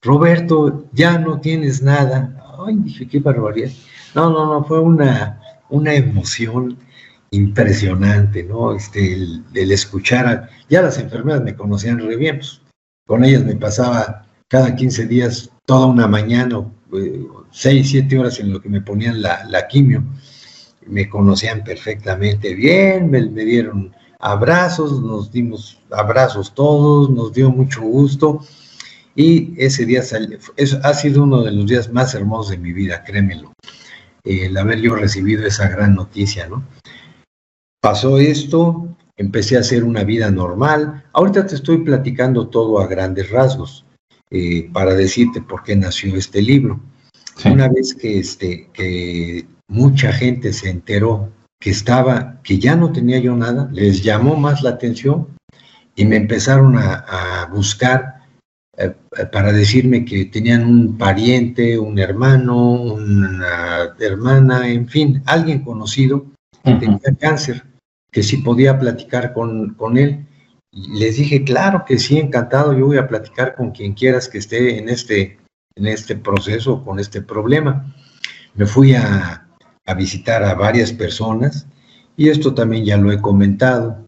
Roberto, 0.02 0.87
ya 0.92 1.19
no 1.19 1.40
tienes 1.40 1.83
nada. 1.83 2.35
Ay, 2.66 2.76
dije, 2.78 3.07
qué 3.07 3.21
barbaridad. 3.21 3.71
No, 4.14 4.30
no, 4.30 4.47
no, 4.47 4.64
fue 4.64 4.80
una, 4.80 5.40
una 5.69 5.95
emoción 5.95 6.78
impresionante, 7.30 8.42
¿no? 8.42 8.75
Este, 8.75 9.12
el, 9.12 9.73
escuchar, 9.73 10.26
a, 10.26 10.49
ya 10.69 10.83
las 10.83 10.99
enfermeras 10.99 11.42
me 11.42 11.54
conocían 11.54 11.99
re 11.99 12.16
bien, 12.16 12.38
pues, 12.38 12.62
con 13.07 13.25
ellas 13.25 13.45
me 13.45 13.57
pasaba 13.57 14.26
cada 14.49 14.75
15 14.75 15.07
días, 15.07 15.50
toda 15.66 15.87
una 15.87 16.07
mañana, 16.07 16.64
eh, 16.92 17.26
seis, 17.50 17.90
siete 17.90 18.19
horas 18.19 18.40
en 18.40 18.52
lo 18.52 18.61
que 18.61 18.69
me 18.69 18.80
ponían 18.80 19.21
la, 19.23 19.45
la 19.45 19.69
quimio, 19.69 20.02
me 20.87 21.09
conocían 21.09 21.62
perfectamente 21.62 22.54
bien, 22.54 23.11
me 23.11 23.45
dieron 23.45 23.95
abrazos, 24.19 25.00
nos 25.02 25.30
dimos 25.30 25.78
abrazos 25.90 26.54
todos, 26.54 27.11
nos 27.11 27.33
dio 27.33 27.50
mucho 27.50 27.83
gusto 27.83 28.40
y 29.17 29.55
ese 29.57 29.85
día 29.87 30.02
ha 30.02 30.95
sido 30.95 31.23
uno 31.23 31.43
de 31.43 31.52
los 31.52 31.67
días 31.67 31.93
más 31.93 32.14
hermosos 32.14 32.50
de 32.50 32.59
mi 32.59 32.73
vida, 32.73 33.02
créemelo, 33.05 33.52
el 34.25 34.57
haber 34.57 34.81
yo 34.81 34.95
recibido 34.95 35.47
esa 35.47 35.69
gran 35.69 35.95
noticia, 35.95 36.49
¿no? 36.49 36.64
Pasó 37.83 38.19
esto, 38.19 38.97
empecé 39.17 39.57
a 39.57 39.61
hacer 39.61 39.85
una 39.85 40.05
vida 40.05 40.31
normal. 40.31 41.05
Ahorita 41.12 41.47
te 41.47 41.55
estoy 41.55 41.79
platicando 41.79 42.49
todo 42.49 42.79
a 42.79 42.87
grandes 42.87 43.31
rasgos 43.31 43.87
eh, 44.31 44.69
para 44.73 44.95
decirte 44.95 45.40
por 45.40 45.62
qué 45.62 45.76
nació 45.76 46.14
este 46.17 46.43
libro. 46.43 46.79
Una 47.47 47.69
vez 47.69 47.95
que, 47.95 48.19
este, 48.19 48.69
que 48.75 49.47
mucha 49.69 50.12
gente 50.12 50.52
se 50.52 50.69
enteró 50.69 51.31
que 51.61 51.71
estaba, 51.71 52.40
que 52.43 52.59
ya 52.59 52.75
no 52.75 52.90
tenía 52.93 53.19
yo 53.19 53.37
nada, 53.37 53.69
les 53.73 54.02
llamó 54.02 54.37
más 54.37 54.62
la 54.62 54.71
atención 54.71 55.29
y 55.95 56.07
me 56.07 56.17
empezaron 56.17 56.76
a, 56.79 57.47
buscar 57.52 58.20
eh, 58.81 58.95
para 59.31 59.53
decirme 59.53 60.07
que 60.07 60.25
tenían 60.25 60.65
un 60.65 60.97
pariente, 60.97 61.79
un 61.79 61.99
hermano, 61.99 62.95
una 62.95 63.95
hermana, 63.99 64.71
en 64.71 64.89
fin, 64.89 65.23
alguien 65.27 65.63
conocido 65.63 66.25
que 66.65 66.75
tenía 66.75 66.99
cáncer 67.19 67.63
que 68.11 68.23
si 68.23 68.39
podía 68.39 68.79
platicar 68.79 69.33
con, 69.35 69.75
con 69.75 69.99
él. 69.99 70.27
Y 70.73 70.99
les 70.99 71.17
dije, 71.17 71.45
claro 71.45 71.85
que 71.87 71.99
sí, 71.99 72.19
encantado, 72.19 72.73
yo 72.73 72.87
voy 72.87 72.97
a 72.97 73.09
platicar 73.09 73.55
con 73.55 73.71
quien 73.71 73.93
quieras 73.93 74.29
que 74.29 74.39
esté 74.39 74.79
en 74.79 74.89
este, 74.89 75.39
en 75.75 75.87
este 75.87 76.17
proceso, 76.17 76.83
con 76.83 76.99
este 76.99 77.21
problema. 77.21 77.95
Me 78.55 78.67
fui 78.67 78.95
a, 78.95 79.47
a 79.87 79.95
visitar 79.95 80.43
a 80.43 80.55
varias 80.55 80.93
personas 80.93 81.67
y 82.17 82.29
esto 82.29 82.55
también 82.55 82.85
ya 82.85 82.97
lo 82.97 83.13
he 83.13 83.21
comentado. 83.21 84.07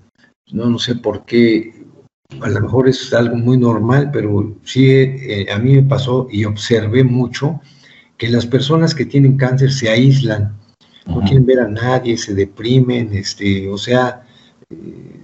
No, 0.51 0.67
no 0.67 0.79
sé 0.79 0.95
por 0.97 1.25
qué, 1.25 1.82
a 2.41 2.49
lo 2.49 2.61
mejor 2.61 2.89
es 2.89 3.13
algo 3.13 3.37
muy 3.37 3.57
normal, 3.57 4.11
pero 4.13 4.57
sí 4.65 4.91
eh, 4.91 5.47
a 5.53 5.59
mí 5.59 5.75
me 5.75 5.83
pasó 5.83 6.29
y 6.31 6.45
observé 6.45 7.05
mucho 7.05 7.61
que 8.17 8.29
las 8.29 8.47
personas 8.47 8.95
que 8.95 9.05
tienen 9.05 9.37
cáncer 9.37 9.73
se 9.73 9.89
aíslan 9.91 10.57
no 11.07 11.21
quieren 11.21 11.45
ver 11.47 11.61
a 11.61 11.69
nadie, 11.69 12.17
se 12.17 12.35
deprimen, 12.35 13.13
este, 13.13 13.69
o 13.69 13.77
sea, 13.77 14.23
eh, 14.71 15.21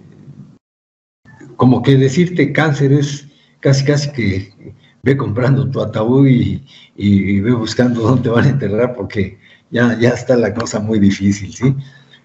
como 1.57 1.83
que 1.83 1.97
decirte 1.97 2.53
cáncer 2.53 2.93
es 2.93 3.29
casi 3.61 3.85
casi 3.85 4.12
que 4.12 4.75
ve 5.03 5.17
comprando 5.17 5.71
tu 5.71 5.81
ataúd 5.81 6.27
y, 6.27 7.41
ve 7.41 7.53
buscando 7.53 8.03
dónde 8.03 8.29
van 8.31 8.45
a 8.45 8.50
enterrar 8.50 8.95
porque 8.95 9.38
ya, 9.71 9.99
ya 9.99 10.11
está 10.11 10.37
la 10.37 10.53
cosa 10.53 10.81
muy 10.81 10.99
difícil, 10.99 11.53
¿sí? 11.53 11.75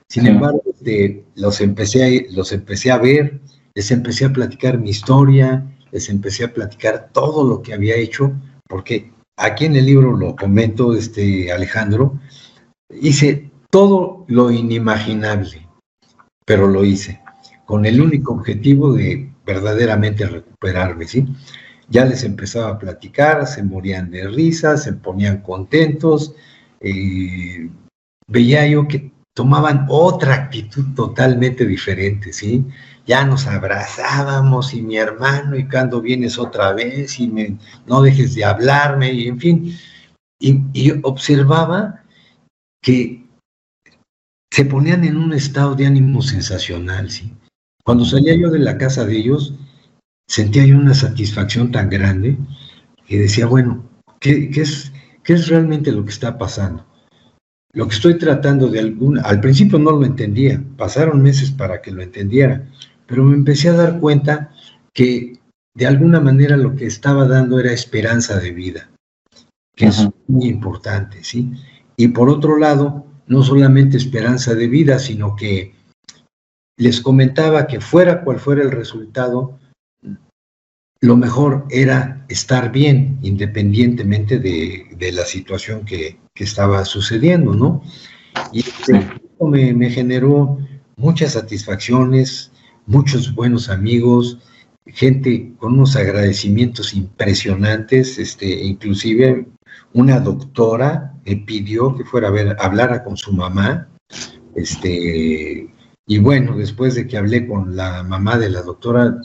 Sin 0.07 0.27
embargo, 0.27 0.61
este, 0.71 1.23
los, 1.35 1.61
empecé 1.61 2.03
a, 2.03 2.33
los 2.35 2.51
empecé 2.51 2.91
a 2.91 2.97
ver, 2.97 3.39
les 3.75 3.91
empecé 3.91 4.25
a 4.25 4.33
platicar 4.33 4.77
mi 4.77 4.89
historia, 4.89 5.65
les 5.91 6.09
empecé 6.09 6.45
a 6.45 6.53
platicar 6.53 7.09
todo 7.11 7.47
lo 7.47 7.61
que 7.61 7.73
había 7.73 7.95
hecho, 7.95 8.33
porque 8.67 9.11
aquí 9.37 9.65
en 9.65 9.75
el 9.75 9.85
libro 9.85 10.15
lo 10.15 10.35
comento, 10.35 10.95
este, 10.95 11.51
Alejandro, 11.51 12.19
hice 12.89 13.51
todo 13.69 14.25
lo 14.27 14.51
inimaginable, 14.51 15.67
pero 16.45 16.67
lo 16.67 16.83
hice, 16.83 17.21
con 17.65 17.85
el 17.85 18.01
único 18.01 18.33
objetivo 18.33 18.93
de 18.93 19.31
verdaderamente 19.45 20.25
recuperarme, 20.25 21.07
¿sí? 21.07 21.27
Ya 21.89 22.05
les 22.05 22.23
empezaba 22.23 22.69
a 22.69 22.79
platicar, 22.79 23.45
se 23.47 23.63
morían 23.63 24.09
de 24.09 24.27
risa, 24.27 24.77
se 24.77 24.93
ponían 24.93 25.41
contentos, 25.41 26.35
eh, 26.79 27.69
veía 28.27 28.67
yo 28.67 28.87
que 28.87 29.11
tomaban 29.33 29.87
otra 29.89 30.35
actitud 30.35 30.93
totalmente 30.95 31.65
diferente, 31.65 32.31
¿sí? 32.31 32.65
Ya 33.05 33.25
nos 33.25 33.47
abrazábamos 33.47 34.73
y 34.73 34.81
mi 34.81 34.97
hermano, 34.97 35.57
y 35.57 35.67
cuando 35.67 36.01
vienes 36.01 36.37
otra 36.37 36.73
vez, 36.73 37.19
y 37.19 37.27
me, 37.27 37.57
no 37.85 38.01
dejes 38.01 38.35
de 38.35 38.45
hablarme, 38.45 39.11
y 39.11 39.27
en 39.27 39.39
fin, 39.39 39.77
y 40.39 40.91
observaba 41.03 42.03
que 42.81 43.23
se 44.53 44.65
ponían 44.65 45.03
en 45.03 45.17
un 45.17 45.33
estado 45.33 45.73
de 45.73 45.87
ánimo 45.87 46.21
sensacional, 46.21 47.09
¿sí? 47.09 47.33
Cuando 47.83 48.05
salía 48.05 48.35
yo 48.35 48.51
de 48.51 48.59
la 48.59 48.77
casa 48.77 49.03
de 49.03 49.17
ellos, 49.17 49.55
sentía 50.27 50.65
yo 50.65 50.77
una 50.77 50.93
satisfacción 50.93 51.71
tan 51.71 51.89
grande 51.89 52.37
que 53.07 53.19
decía, 53.19 53.47
bueno, 53.47 53.83
¿qué, 54.19 54.49
es, 54.55 54.93
qué 55.23 55.33
es 55.33 55.47
realmente 55.47 55.91
lo 55.91 56.05
que 56.05 56.11
está 56.11 56.37
pasando? 56.37 56.85
Lo 57.73 57.87
que 57.87 57.95
estoy 57.95 58.17
tratando 58.17 58.67
de 58.67 58.79
algún, 58.79 59.17
al 59.17 59.41
principio 59.41 59.79
no 59.79 59.91
lo 59.91 60.05
entendía, 60.05 60.63
pasaron 60.77 61.21
meses 61.21 61.49
para 61.49 61.81
que 61.81 61.91
lo 61.91 62.03
entendiera, 62.03 62.63
pero 63.13 63.25
me 63.25 63.35
empecé 63.35 63.69
a 63.69 63.73
dar 63.73 63.99
cuenta 63.99 64.49
que 64.91 65.37
de 65.75 65.85
alguna 65.85 66.19
manera 66.19 66.57
lo 66.57 66.75
que 66.75 66.87
estaba 66.87 67.27
dando 67.27 67.59
era 67.59 67.71
esperanza 67.71 68.39
de 68.39 68.49
vida, 68.49 68.89
que 69.75 69.85
es 69.85 70.09
muy 70.27 70.47
importante, 70.47 71.23
¿sí? 71.23 71.51
y 71.95 72.07
por 72.07 72.27
otro 72.27 72.57
lado, 72.57 73.05
no 73.27 73.43
solamente 73.43 73.97
esperanza 73.97 74.55
de 74.55 74.67
vida, 74.67 74.97
sino 74.97 75.35
que 75.35 75.75
les 76.75 77.01
comentaba 77.01 77.67
que 77.67 77.81
fuera 77.81 78.23
cual 78.23 78.39
fuera 78.39 78.63
el 78.63 78.71
resultado, 78.71 79.59
lo 80.99 81.15
mejor 81.15 81.67
era 81.69 82.25
estar 82.29 82.71
bien, 82.71 83.19
independientemente 83.21 84.39
de, 84.39 85.11
la 85.13 85.25
situación 85.25 85.85
que, 85.85 86.17
estaba 86.33 86.83
sucediendo, 86.83 87.53
¿no? 87.53 87.83
Y 88.51 88.61
esto 88.61 89.45
me, 89.45 89.89
generó 89.91 90.57
muchas 90.95 91.33
satisfacciones, 91.33 92.52
muchos 92.85 93.33
buenos 93.33 93.69
amigos, 93.69 94.39
gente 94.85 95.53
con 95.57 95.73
unos 95.73 95.95
agradecimientos 95.95 96.93
impresionantes, 96.93 98.17
este, 98.17 98.65
inclusive 98.65 99.47
una 99.93 100.19
doctora 100.19 101.13
me 101.25 101.37
pidió 101.37 101.95
que 101.95 102.03
fuera 102.03 102.27
a 102.27 102.31
ver, 102.31 102.55
hablara 102.59 103.03
con 103.03 103.15
su 103.17 103.31
mamá, 103.31 103.87
este, 104.55 105.73
y 106.05 106.17
bueno, 106.19 106.57
después 106.57 106.95
de 106.95 107.07
que 107.07 107.17
hablé 107.17 107.47
con 107.47 107.75
la 107.75 108.03
mamá 108.03 108.37
de 108.37 108.49
la 108.49 108.61
doctora, 108.61 109.21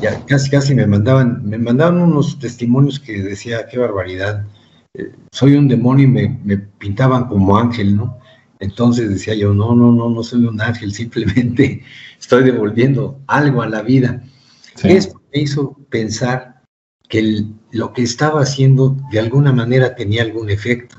ya 0.00 0.24
casi 0.26 0.50
casi 0.50 0.74
me 0.74 0.86
mandaban, 0.86 1.44
me 1.44 1.58
mandaban 1.58 2.00
unos 2.00 2.38
testimonios 2.38 3.00
que 3.00 3.22
decía, 3.22 3.66
qué 3.66 3.78
barbaridad, 3.78 4.46
eh, 4.94 5.12
soy 5.32 5.56
un 5.56 5.68
demonio 5.68 6.04
y 6.04 6.08
me, 6.08 6.58
pintaban 6.78 7.26
como 7.26 7.58
ángel, 7.58 7.96
¿no? 7.96 8.18
Entonces 8.60 9.08
decía 9.08 9.34
yo, 9.34 9.52
no, 9.52 9.74
no, 9.74 9.90
no, 9.90 10.10
no 10.10 10.22
soy 10.22 10.44
un 10.44 10.60
ángel, 10.60 10.92
simplemente 10.94 11.82
estoy 12.18 12.44
devolviendo 12.44 13.20
algo 13.26 13.62
a 13.62 13.68
la 13.68 13.82
vida. 13.82 14.22
Esto 14.82 15.20
me 15.32 15.40
hizo 15.40 15.76
pensar 15.90 16.62
que 17.08 17.44
lo 17.72 17.92
que 17.92 18.02
estaba 18.02 18.42
haciendo 18.42 18.96
de 19.10 19.18
alguna 19.18 19.52
manera 19.52 19.94
tenía 19.94 20.22
algún 20.22 20.48
efecto. 20.48 20.96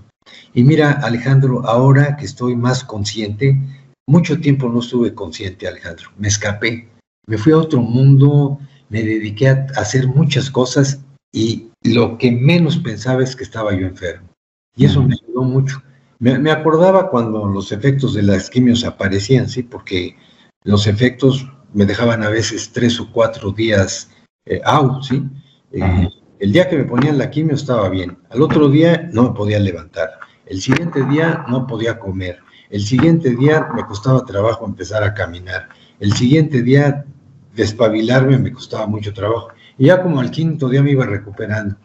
Y 0.53 0.63
mira, 0.63 0.91
Alejandro, 0.91 1.65
ahora 1.65 2.17
que 2.17 2.25
estoy 2.25 2.55
más 2.55 2.83
consciente, 2.83 3.57
mucho 4.07 4.39
tiempo 4.39 4.67
no 4.67 4.81
estuve 4.81 5.13
consciente, 5.13 5.67
Alejandro, 5.67 6.09
me 6.17 6.27
escapé, 6.27 6.89
me 7.27 7.37
fui 7.37 7.53
a 7.53 7.57
otro 7.57 7.81
mundo, 7.81 8.59
me 8.89 9.03
dediqué 9.03 9.47
a 9.47 9.67
hacer 9.77 10.07
muchas 10.07 10.51
cosas 10.51 10.99
y 11.31 11.69
lo 11.83 12.17
que 12.17 12.31
menos 12.31 12.77
pensaba 12.77 13.23
es 13.23 13.35
que 13.35 13.43
estaba 13.43 13.73
yo 13.73 13.87
enfermo. 13.87 14.27
Y 14.75 14.85
eso 14.85 15.01
me 15.01 15.15
ayudó 15.15 15.43
mucho. 15.43 15.81
Me, 16.21 16.51
acordaba 16.51 17.09
cuando 17.09 17.47
los 17.47 17.71
efectos 17.71 18.13
de 18.13 18.21
las 18.21 18.47
quimios 18.47 18.85
aparecían, 18.85 19.49
sí, 19.49 19.63
porque 19.63 20.15
los 20.63 20.85
efectos 20.85 21.47
me 21.73 21.83
dejaban 21.83 22.21
a 22.21 22.29
veces 22.29 22.71
tres 22.71 22.99
o 22.99 23.11
cuatro 23.11 23.49
días 23.51 24.11
eh, 24.45 24.61
out, 24.63 25.01
sí. 25.01 25.23
Eh, 25.71 26.07
El 26.37 26.51
día 26.51 26.69
que 26.69 26.77
me 26.77 26.83
ponían 26.83 27.17
la 27.17 27.31
quimio 27.31 27.55
estaba 27.55 27.89
bien. 27.89 28.19
Al 28.29 28.43
otro 28.43 28.69
día 28.69 29.09
no 29.11 29.23
me 29.23 29.29
podía 29.31 29.57
levantar. 29.57 30.11
El 30.45 30.61
siguiente 30.61 31.03
día 31.05 31.43
no 31.47 31.65
podía 31.65 31.97
comer. 31.97 32.37
El 32.69 32.83
siguiente 32.83 33.35
día 33.35 33.69
me 33.73 33.83
costaba 33.83 34.23
trabajo 34.23 34.67
empezar 34.67 35.03
a 35.03 35.15
caminar. 35.15 35.69
El 35.99 36.13
siguiente 36.13 36.61
día 36.61 37.03
despabilarme 37.55 38.37
me 38.37 38.51
costaba 38.51 38.85
mucho 38.85 39.11
trabajo. 39.11 39.47
Y 39.75 39.87
ya 39.87 40.03
como 40.03 40.19
al 40.19 40.29
quinto 40.29 40.69
día 40.69 40.83
me 40.83 40.91
iba 40.91 41.05
recuperando. 41.07 41.77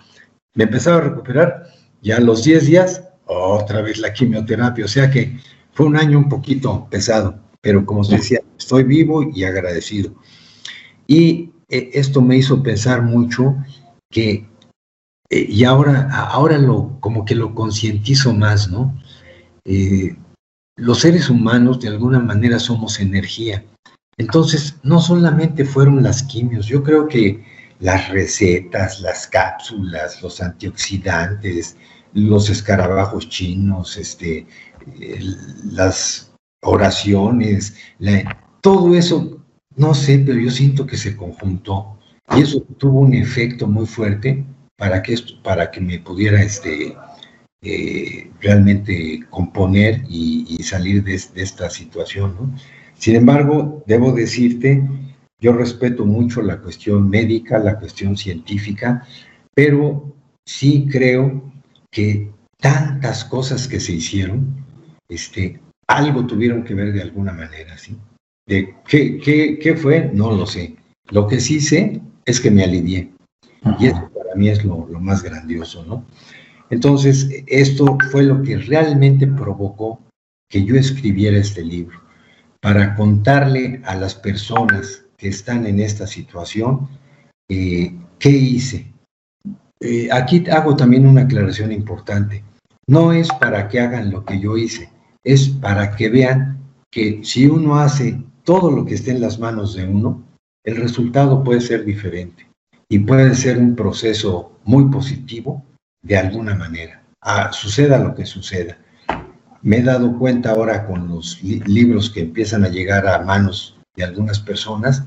Me 0.53 0.65
empezaba 0.65 0.99
a 0.99 1.09
recuperar. 1.09 1.69
Ya 2.03 2.19
a 2.19 2.21
los 2.21 2.45
10 2.45 2.67
días, 2.67 3.03
otra 3.27 3.83
vez 3.83 3.99
la 3.99 4.13
quimioterapia. 4.13 4.85
O 4.85 4.89
sea 4.89 5.11
que 5.11 5.39
fue 5.73 5.87
un 5.87 5.97
año 5.97 6.19
un 6.19 6.29
poquito 6.29 6.87
pesado. 6.91 7.39
Pero 7.61 7.85
como 7.85 8.01
os 8.01 8.11
decía, 8.11 8.41
estoy 8.57 8.85
vivo 8.85 9.25
y 9.35 9.45
agradecido. 9.45 10.15
Y 11.07 11.51
eh, 11.69 11.91
esto 11.95 12.23
me 12.23 12.37
hizo 12.37 12.63
pensar 12.63 13.03
mucho 13.03 13.57
que, 14.11 14.47
eh, 15.31 15.47
y 15.49 15.65
ahora, 15.65 16.09
ahora 16.11 16.59
lo, 16.59 16.97
como 17.01 17.25
que 17.25 17.35
lo 17.35 17.55
concientizo 17.55 18.33
más, 18.33 18.71
¿no? 18.71 18.97
Eh, 19.65 20.17
los 20.77 21.01
seres 21.01 21.29
humanos 21.29 21.81
de 21.81 21.89
alguna 21.89 22.21
manera 22.21 22.59
somos 22.61 23.01
energía. 23.01 23.65
Entonces, 24.17 24.77
no 24.83 25.01
solamente 25.01 25.65
fueron 25.65 26.03
las 26.03 26.23
quimios, 26.23 26.67
yo 26.67 26.83
creo 26.83 27.09
que 27.09 27.45
las 27.81 28.09
recetas, 28.09 29.01
las 29.01 29.27
cápsulas, 29.27 30.23
los 30.23 30.41
antioxidantes, 30.41 31.77
los 32.13 32.51
escarabajos 32.51 33.29
chinos, 33.29 33.97
este, 33.97 34.47
las 35.65 36.33
oraciones, 36.63 37.77
todo 38.61 38.95
eso, 38.95 39.45
no 39.77 39.95
sé, 39.95 40.23
pero 40.25 40.39
yo 40.41 40.51
siento 40.51 40.87
que 40.87 40.97
se 40.97 41.17
conjuntó 41.17 41.99
y 42.37 42.43
eso 42.43 42.61
tuvo 42.79 43.01
un 43.01 43.15
efecto 43.15 43.67
muy 43.67 43.87
fuerte 43.87 44.45
para 44.77 45.03
que, 45.03 45.17
para 45.43 45.71
que 45.71 45.81
me 45.81 45.99
pudiera 45.99 46.43
este, 46.43 46.97
eh, 47.63 48.31
realmente 48.41 49.25
componer 49.31 50.03
y, 50.09 50.59
salir 50.63 51.03
de, 51.05 51.15
esta 51.15 51.71
situación. 51.71 52.55
Sin 52.99 53.17
embargo, 53.17 53.83
debo 53.87 54.13
decirte, 54.13 54.83
yo 55.41 55.53
respeto 55.53 56.05
mucho 56.05 56.43
la 56.43 56.61
cuestión 56.61 57.09
médica, 57.09 57.59
la 57.59 57.79
cuestión 57.79 58.17
científica, 58.17 59.07
pero 59.55 60.15
sí 60.45 60.87
creo 60.91 61.53
que 61.97 62.31
tantas 62.61 63.25
cosas 63.25 63.67
que 63.67 63.81
se 63.81 63.93
hicieron, 63.93 64.55
este, 65.09 65.59
algo 65.89 66.27
tuvieron 66.27 66.63
que 66.63 66.75
ver 66.75 66.93
de 66.93 67.01
alguna 67.01 67.33
manera, 67.33 67.79
¿sí? 67.79 67.97
De 68.47 68.75
qué, 68.87 69.17
qué, 69.17 69.59
qué 69.59 69.77
fue, 69.77 70.11
no 70.13 70.31
lo 70.31 70.45
sé. 70.45 70.77
Lo 71.09 71.27
que 71.27 71.41
sí 71.41 71.59
sé 71.59 72.03
es 72.27 72.39
que 72.39 72.51
me 72.51 72.65
alivié. 72.65 73.11
Y 73.81 73.87
eso 73.87 74.11
para 74.13 74.35
mí 74.35 74.51
es 74.51 74.63
lo, 74.63 74.87
lo, 74.87 75.01
más 75.01 75.23
grandioso, 75.23 75.87
¿no? 75.87 76.05
Entonces, 76.69 77.31
esto 77.47 77.97
fue 78.11 78.25
lo 78.25 78.43
que 78.43 78.59
realmente 78.59 79.27
provocó 79.27 79.99
que 80.51 80.67
yo 80.67 80.77
escribiera 80.77 81.39
este 81.39 81.65
libro, 81.65 81.99
para 82.61 82.95
contarle 82.95 83.81
a 83.87 83.97
las 83.97 84.15
personas 84.15 85.07
que 85.17 85.29
están 85.29 85.67
en 85.67 85.81
esta 85.81 86.07
situación 86.07 86.91
eh, 87.49 87.95
qué 88.19 88.29
hice. 88.29 88.93
Eh, 89.81 90.09
aquí 90.11 90.45
hago 90.51 90.77
también 90.77 91.07
una 91.07 91.23
aclaración 91.23 91.73
importante. 91.73 92.43
No 92.87 93.13
es 93.13 93.29
para 93.29 93.69
que 93.69 93.81
hagan 93.81 94.11
lo 94.11 94.25
que 94.25 94.41
yo 94.41 94.57
hice, 94.57 94.91
es 95.25 95.49
para 95.49 95.97
que 95.97 96.09
vean 96.09 96.59
que 96.91 97.21
si 97.25 97.47
uno 97.47 97.79
hace 97.79 98.23
todo 98.45 98.71
lo 98.71 98.85
que 98.85 98.95
esté 98.95 99.11
en 99.11 99.21
las 99.21 99.39
manos 99.39 99.75
de 99.75 99.87
uno, 99.87 100.23
el 100.65 100.77
resultado 100.77 101.43
puede 101.43 101.61
ser 101.61 101.85
diferente 101.85 102.47
y 102.89 103.01
puede 103.01 103.35
ser 103.35 103.59
un 103.59 103.75
proceso 103.75 104.59
muy 104.65 104.85
positivo 104.91 105.65
de 106.03 106.17
alguna 106.17 106.55
manera. 106.55 107.03
Ah, 107.21 107.51
suceda 107.53 107.99
lo 107.99 108.15
que 108.15 108.25
suceda. 108.25 108.79
Me 109.63 109.79
he 109.79 109.83
dado 109.83 110.17
cuenta 110.17 110.51
ahora 110.51 110.87
con 110.87 111.09
los 111.09 111.43
libros 111.43 112.11
que 112.11 112.21
empiezan 112.21 112.65
a 112.65 112.69
llegar 112.69 113.09
a 113.09 113.19
manos 113.25 113.77
de 113.97 114.05
algunas 114.05 114.39
personas, 114.39 115.05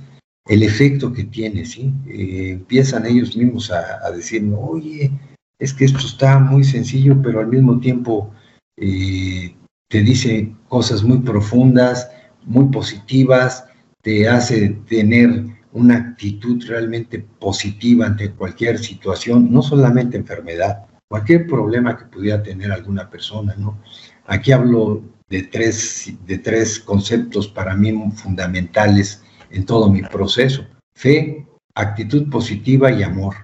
el 0.50 0.64
efecto 0.64 1.14
que 1.14 1.26
tiene, 1.26 1.64
¿sí? 1.64 1.94
Eh, 2.08 2.52
empiezan 2.54 3.06
ellos 3.06 3.38
mismos 3.38 3.72
a, 3.72 4.00
a 4.04 4.12
decirme, 4.12 4.56
oye, 4.58 5.12
es 5.60 5.74
que 5.74 5.86
esto 5.86 6.00
está 6.00 6.40
muy 6.40 6.64
sencillo, 6.64 7.22
pero 7.22 7.40
al 7.40 7.48
mismo 7.48 7.80
tiempo 7.80 8.34
eh, 8.76 9.56
te 9.88 10.02
dice 10.02 10.52
cosas 10.68 11.04
muy 11.04 11.20
profundas, 11.20 12.10
muy 12.46 12.66
positivas, 12.70 13.66
te 14.02 14.28
hace 14.28 14.70
tener 14.88 15.46
una 15.72 15.98
actitud 15.98 16.66
realmente 16.68 17.20
positiva 17.40 18.08
ante 18.08 18.32
cualquier 18.32 18.80
situación, 18.80 19.52
no 19.52 19.62
solamente 19.62 20.18
enfermedad, 20.18 20.88
cualquier 21.08 21.46
problema 21.46 21.96
que 21.96 22.06
pudiera 22.06 22.42
tener 22.42 22.72
alguna 22.72 23.08
persona, 23.08 23.54
¿no? 23.56 23.78
Aquí 24.26 24.52
hablo 24.52 25.04
de 25.30 25.44
tres, 25.44 26.12
de 26.26 26.40
tres 26.40 26.80
conceptos 26.80 27.48
para 27.48 27.76
mí 27.76 27.94
fundamentales 28.16 29.22
en 29.52 29.66
todo 29.66 29.90
mi 29.90 30.02
proceso. 30.02 30.66
Fe, 30.96 31.48
actitud 31.76 32.30
positiva 32.30 32.92
y 32.92 33.04
amor, 33.04 33.36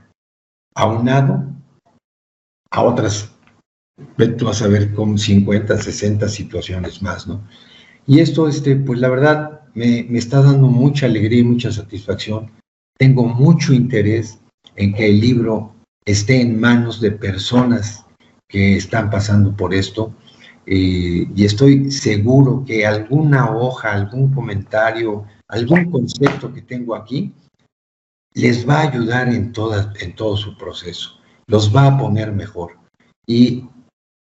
aunado 0.75 1.45
a 2.71 2.83
otras 2.83 3.31
tú 4.37 4.45
vas 4.45 4.61
a 4.61 4.67
ver 4.67 4.93
con 4.93 5.17
50, 5.17 5.77
60 5.77 6.27
situaciones 6.27 7.01
más, 7.01 7.27
¿no? 7.27 7.41
Y 8.07 8.19
esto, 8.19 8.47
este, 8.47 8.75
pues 8.75 8.99
la 8.99 9.09
verdad, 9.09 9.61
me, 9.73 10.05
me 10.09 10.19
está 10.19 10.41
dando 10.41 10.67
mucha 10.67 11.05
alegría 11.05 11.39
y 11.39 11.43
mucha 11.43 11.71
satisfacción. 11.71 12.51
Tengo 12.97 13.25
mucho 13.25 13.73
interés 13.73 14.39
en 14.75 14.93
que 14.93 15.07
el 15.07 15.19
libro 15.21 15.73
esté 16.05 16.41
en 16.41 16.59
manos 16.59 17.01
de 17.01 17.11
personas 17.11 18.05
que 18.47 18.77
están 18.77 19.09
pasando 19.09 19.55
por 19.55 19.73
esto. 19.73 20.13
Eh, 20.67 21.27
y 21.35 21.45
estoy 21.45 21.91
seguro 21.91 22.63
que 22.65 22.85
alguna 22.85 23.51
hoja, 23.51 23.91
algún 23.91 24.33
comentario, 24.33 25.25
algún 25.47 25.91
concepto 25.91 26.53
que 26.53 26.61
tengo 26.61 26.95
aquí, 26.95 27.33
les 28.33 28.67
va 28.67 28.79
a 28.79 28.89
ayudar 28.89 29.29
en, 29.29 29.51
toda, 29.53 29.93
en 29.99 30.15
todo 30.15 30.35
su 30.35 30.57
proceso, 30.57 31.19
los 31.47 31.73
va 31.73 31.87
a 31.87 31.97
poner 31.97 32.31
mejor. 32.31 32.77
Y 33.25 33.69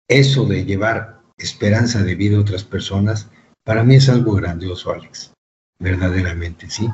eso 0.07 0.45
de 0.45 0.65
llevar 0.65 1.21
esperanza 1.37 2.03
de 2.03 2.15
vida 2.15 2.37
a 2.37 2.41
otras 2.41 2.63
personas, 2.63 3.29
para 3.65 3.83
mí 3.83 3.95
es 3.95 4.09
algo 4.09 4.33
grandioso, 4.33 4.91
Alex, 4.91 5.33
verdaderamente, 5.79 6.69
¿sí? 6.69 6.89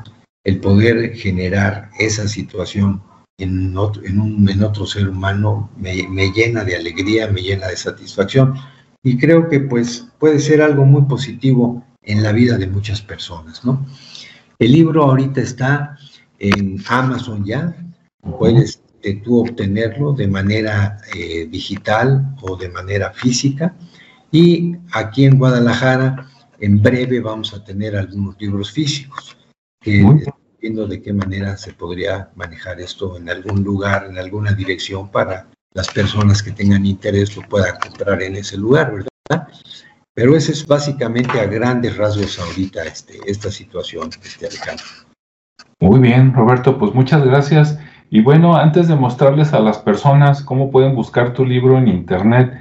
El 0.46 0.60
poder 0.60 1.16
generar 1.16 1.90
esa 2.00 2.28
situación 2.28 3.02
en 3.38 3.76
otro, 3.78 4.02
un, 4.04 4.48
en 4.50 4.88
ser 4.88 5.10
humano 5.10 5.70
me, 5.78 6.08
me, 6.08 6.32
llena 6.32 6.64
de 6.64 6.76
alegría, 6.76 7.28
me 7.28 7.42
llena 7.42 7.68
de 7.68 7.78
satisfacción 7.78 8.56
y 9.04 9.18
creo 9.18 9.50
que 9.50 9.60
pues 9.60 10.08
puede 10.20 10.40
ser 10.40 10.62
algo 10.62 10.86
muy 10.86 11.04
positivo 11.04 11.84
en 12.04 12.24
la 12.24 12.32
vida 12.32 12.58
de 12.58 12.68
muchas 12.68 13.02
personas, 13.02 13.64
¿no? 13.66 13.86
El 14.60 14.72
libro 14.72 15.04
ahorita 15.04 15.42
está 15.42 15.98
en 16.40 16.82
Amazon 16.88 17.44
ya, 17.44 17.76
puedes 18.22 18.82
tú 19.24 19.42
obtenerlo 19.42 20.14
de 20.14 20.28
manera 20.28 20.98
eh, 21.14 21.48
digital 21.50 22.36
o 22.42 22.56
de 22.56 22.70
manera 22.70 23.12
física. 23.12 23.76
Y 24.32 24.76
aquí 24.94 25.26
en 25.26 25.38
Guadalajara, 25.38 26.28
en 26.60 26.82
breve 26.82 27.20
vamos 27.20 27.54
a 27.54 27.64
tener 27.64 27.96
algunos 27.96 28.40
libros 28.40 28.72
físicos, 28.72 29.38
que 29.82 30.06
viendo 30.62 30.88
de 30.88 31.02
qué 31.02 31.12
manera 31.12 31.58
se 31.58 31.74
podría 31.74 32.30
manejar 32.36 32.80
esto 32.80 33.18
en 33.18 33.30
algún 33.30 33.64
lugar, 33.64 34.08
en 34.10 34.18
alguna 34.18 34.54
dirección 34.54 35.12
para 35.12 35.50
las 35.74 35.90
personas 35.90 36.42
que 36.42 36.52
tengan 36.52 36.86
interés 36.86 37.36
lo 37.36 37.42
puedan 37.50 37.78
comprar 37.80 38.22
en 38.24 38.38
ese 38.38 38.58
lugar, 38.58 38.94
¿verdad? 38.94 39.48
Pero 40.16 40.36
ese 40.36 40.52
es 40.52 40.68
básicamente 40.68 41.40
a 41.40 41.46
grandes 41.46 41.98
rasgos 41.98 42.40
ahorita 42.40 42.84
este, 42.84 43.18
esta 43.26 43.50
situación, 43.50 44.10
este 44.24 44.46
Alejandro. 44.46 44.86
Muy 45.80 46.00
bien, 46.00 46.34
Roberto, 46.34 46.78
pues 46.78 46.94
muchas 46.94 47.26
gracias. 47.26 47.80
Y 48.12 48.22
bueno, 48.22 48.56
antes 48.56 48.88
de 48.88 48.96
mostrarles 48.96 49.54
a 49.54 49.60
las 49.60 49.80
personas 49.80 50.44
cómo 50.44 50.70
pueden 50.70 50.94
buscar 50.96 51.34
tu 51.34 51.44
libro 51.44 51.80
en 51.80 51.88
internet, 51.88 52.54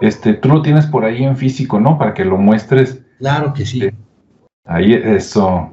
este, 0.00 0.34
tú 0.34 0.48
lo 0.48 0.62
tienes 0.62 0.86
por 0.86 1.04
ahí 1.04 1.24
en 1.24 1.36
físico, 1.36 1.80
¿no? 1.80 1.98
Para 1.98 2.14
que 2.14 2.24
lo 2.24 2.36
muestres. 2.36 3.02
Claro 3.18 3.52
que 3.52 3.66
sí. 3.66 3.90
Ahí, 4.64 4.94
eso. 4.94 5.72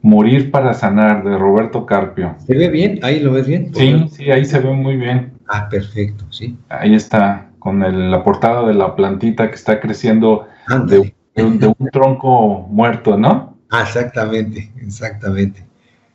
Morir 0.00 0.50
para 0.50 0.72
sanar, 0.72 1.22
de 1.22 1.36
Roberto 1.36 1.84
Carpio. 1.84 2.34
¿Se 2.46 2.56
ve 2.56 2.70
bien? 2.70 2.98
¿Ahí 3.02 3.20
lo 3.20 3.32
ves 3.32 3.46
bien? 3.46 3.74
Sí, 3.74 4.08
sí, 4.10 4.30
ahí 4.30 4.46
se 4.46 4.58
ve 4.58 4.72
muy 4.72 4.96
bien. 4.96 5.32
Ah, 5.48 5.68
perfecto, 5.68 6.24
sí. 6.30 6.56
Ahí 6.70 6.94
está, 6.94 7.50
con 7.58 8.10
la 8.10 8.24
portada 8.24 8.66
de 8.66 8.74
la 8.74 8.96
plantita 8.96 9.48
que 9.48 9.56
está 9.56 9.80
creciendo 9.80 10.48
de, 10.86 11.14
un 11.36 11.90
tronco 11.92 12.66
muerto, 12.68 13.16
¿no? 13.16 13.58
Ah, 13.70 13.82
exactamente, 13.82 14.72
exactamente. 14.80 15.64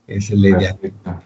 Esa 0.07 0.33
es 0.33 0.39
la 0.39 0.49
idea. 0.49 0.77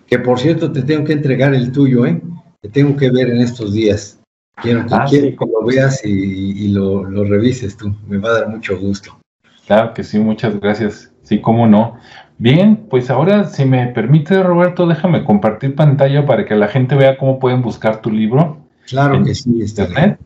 Que 0.05 0.19
por 0.19 0.39
cierto, 0.39 0.71
te 0.71 0.83
tengo 0.83 1.03
que 1.03 1.13
entregar 1.13 1.53
el 1.53 1.71
tuyo, 1.71 2.05
¿eh? 2.05 2.21
Te 2.61 2.69
tengo 2.69 2.95
que 2.95 3.09
ver 3.09 3.29
en 3.29 3.41
estos 3.41 3.73
días. 3.73 4.19
Quiero, 4.61 4.85
ah, 4.91 5.05
que 5.09 5.35
lo 5.39 5.65
veas 5.65 6.03
y, 6.03 6.69
lo, 6.69 7.03
revises 7.03 7.77
tú. 7.77 7.95
Me 8.07 8.17
va 8.17 8.29
a 8.29 8.33
dar 8.33 8.49
mucho 8.49 8.77
gusto. 8.77 9.19
Claro 9.67 9.93
que 9.93 10.03
sí, 10.03 10.19
muchas 10.19 10.59
gracias. 10.59 11.11
Sí, 11.23 11.41
cómo 11.41 11.67
no. 11.67 11.97
Bien, 12.39 12.87
pues 12.89 13.09
ahora, 13.09 13.45
si 13.45 13.65
me 13.65 13.87
permite, 13.87 14.41
Roberto, 14.41 14.87
déjame 14.87 15.23
compartir 15.23 15.75
pantalla 15.75 16.25
para 16.25 16.45
que 16.45 16.55
la 16.55 16.67
gente 16.67 16.95
vea 16.95 17.17
cómo 17.17 17.39
pueden 17.39 17.61
buscar 17.61 18.01
tu 18.01 18.11
libro. 18.11 18.65
Claro 18.87 19.23
que 19.23 19.35
sí, 19.35 19.61
Internet. 19.61 20.19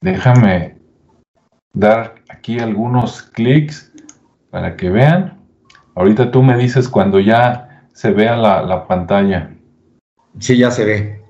Déjame 0.00 0.76
dar 1.72 2.14
aquí 2.32 2.58
algunos 2.58 3.22
clics 3.22 3.92
para 4.50 4.76
que 4.76 4.90
vean. 4.90 5.38
Ahorita 5.94 6.30
tú 6.30 6.42
me 6.42 6.56
dices 6.56 6.88
cuando 6.88 7.20
ya 7.20 7.86
se 7.92 8.10
vea 8.10 8.36
la, 8.36 8.62
la 8.62 8.86
pantalla. 8.86 9.50
Sí, 10.38 10.56
ya 10.56 10.70
se 10.70 10.84
ve. 10.84 11.22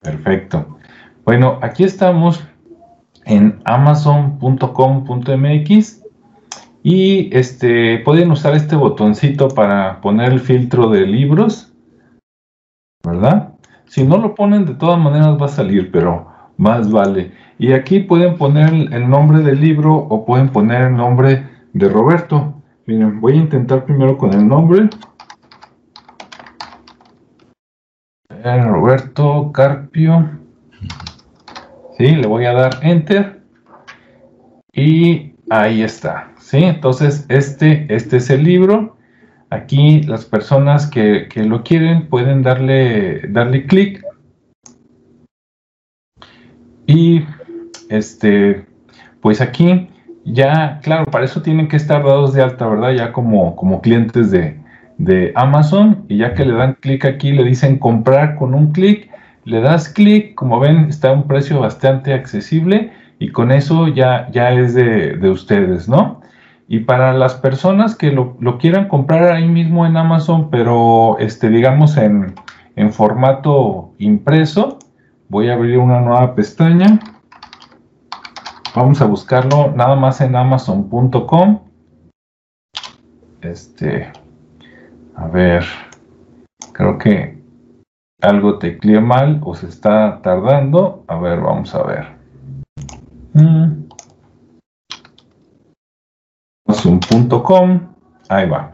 Perfecto. 0.00 0.78
Bueno, 1.24 1.58
aquí 1.62 1.84
estamos 1.84 2.42
en 3.26 3.60
amazon.com.mx 3.64 6.00
y 6.82 7.36
este, 7.36 7.98
pueden 7.98 8.30
usar 8.30 8.54
este 8.54 8.76
botoncito 8.76 9.48
para 9.48 10.00
poner 10.00 10.32
el 10.32 10.40
filtro 10.40 10.88
de 10.88 11.06
libros, 11.06 11.72
¿verdad? 13.04 13.54
Si 13.86 14.04
no 14.04 14.16
lo 14.16 14.34
ponen, 14.34 14.64
de 14.64 14.74
todas 14.74 14.98
maneras 14.98 15.36
va 15.40 15.46
a 15.46 15.48
salir, 15.48 15.90
pero 15.90 16.28
más 16.56 16.90
vale. 16.90 17.32
Y 17.60 17.74
aquí 17.74 18.00
pueden 18.00 18.38
poner 18.38 18.72
el 18.72 19.06
nombre 19.06 19.40
del 19.40 19.60
libro 19.60 19.94
o 19.94 20.24
pueden 20.24 20.48
poner 20.48 20.86
el 20.86 20.96
nombre 20.96 21.46
de 21.74 21.90
Roberto. 21.90 22.62
Miren, 22.86 23.20
voy 23.20 23.34
a 23.34 23.36
intentar 23.36 23.84
primero 23.84 24.16
con 24.16 24.32
el 24.32 24.48
nombre. 24.48 24.88
Eh, 28.30 28.62
Roberto 28.64 29.52
Carpio. 29.52 30.40
Sí, 31.98 32.06
le 32.16 32.26
voy 32.26 32.46
a 32.46 32.54
dar 32.54 32.78
Enter. 32.80 33.42
Y 34.72 35.34
ahí 35.50 35.82
está. 35.82 36.32
¿sí? 36.38 36.64
Entonces, 36.64 37.26
este, 37.28 37.94
este 37.94 38.16
es 38.16 38.30
el 38.30 38.42
libro. 38.42 38.96
Aquí 39.50 40.02
las 40.04 40.24
personas 40.24 40.86
que, 40.86 41.28
lo 41.36 41.62
quieren 41.62 42.08
pueden 42.08 42.42
darle, 42.42 43.20
darle 43.28 43.66
clic. 43.66 44.02
Y 46.86 47.22
este, 47.90 48.64
pues 49.20 49.42
aquí 49.42 49.88
ya, 50.24 50.80
claro, 50.82 51.04
para 51.04 51.26
eso 51.26 51.42
tienen 51.42 51.68
que 51.68 51.76
estar 51.76 52.02
dados 52.02 52.32
de 52.32 52.42
alta, 52.42 52.66
¿verdad? 52.66 52.92
Ya 52.92 53.12
como, 53.12 53.54
como 53.56 53.82
clientes 53.82 54.30
de, 54.30 54.58
de 54.96 55.32
Amazon. 55.34 56.04
Y 56.08 56.18
ya 56.18 56.34
que 56.34 56.46
le 56.46 56.54
dan 56.54 56.78
clic 56.80 57.04
aquí, 57.04 57.32
le 57.32 57.44
dicen 57.44 57.78
comprar 57.78 58.36
con 58.36 58.54
un 58.54 58.72
clic. 58.72 59.10
Le 59.44 59.60
das 59.60 59.88
clic, 59.88 60.34
como 60.34 60.60
ven, 60.60 60.86
está 60.88 61.10
a 61.10 61.12
un 61.12 61.26
precio 61.26 61.60
bastante 61.60 62.14
accesible 62.14 62.92
y 63.18 63.28
con 63.28 63.52
eso 63.52 63.86
ya, 63.88 64.28
ya 64.30 64.50
es 64.52 64.74
de, 64.74 65.16
de 65.16 65.30
ustedes, 65.30 65.88
¿no? 65.88 66.20
Y 66.72 66.80
para 66.80 67.12
las 67.12 67.34
personas 67.34 67.96
que 67.96 68.12
lo, 68.12 68.36
quieran 68.58 68.86
comprar 68.86 69.32
ahí 69.32 69.48
mismo 69.48 69.86
en 69.86 69.96
Amazon, 69.96 70.50
pero 70.50 71.18
este, 71.18 71.50
digamos 71.50 71.96
en, 71.96 72.34
formato 72.92 73.92
impreso, 73.98 74.78
voy 75.28 75.50
a 75.50 75.54
abrir 75.54 75.78
una 75.78 76.00
nueva 76.00 76.34
pestaña. 76.36 77.00
Vamos 78.74 79.00
a 79.00 79.06
buscarlo 79.06 79.72
nada 79.72 79.96
más 79.96 80.20
en 80.20 80.36
amazon.com. 80.36 81.60
Este, 83.40 84.12
a 85.16 85.26
ver, 85.26 85.64
creo 86.72 86.98
que 86.98 87.42
algo 88.20 88.58
tecleé 88.58 89.00
mal 89.00 89.40
o 89.44 89.54
se 89.54 89.66
está 89.66 90.20
tardando. 90.22 91.04
A 91.08 91.18
ver, 91.18 91.40
vamos 91.40 91.74
a 91.74 91.82
ver. 91.82 92.06
Amazon.com, 96.66 97.80
ahí 98.28 98.48
va. 98.48 98.72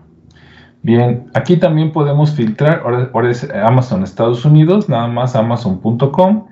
Bien, 0.83 1.31
aquí 1.35 1.57
también 1.57 1.93
podemos 1.93 2.33
filtrar, 2.37 2.83
ahora, 2.85 3.31
es 3.31 3.49
Amazon 3.51 4.05
Estados 4.05 4.45
Unidos, 4.45 4.89
nada 4.89 5.09
más 5.09 5.35
Amazon.com. 5.35 6.47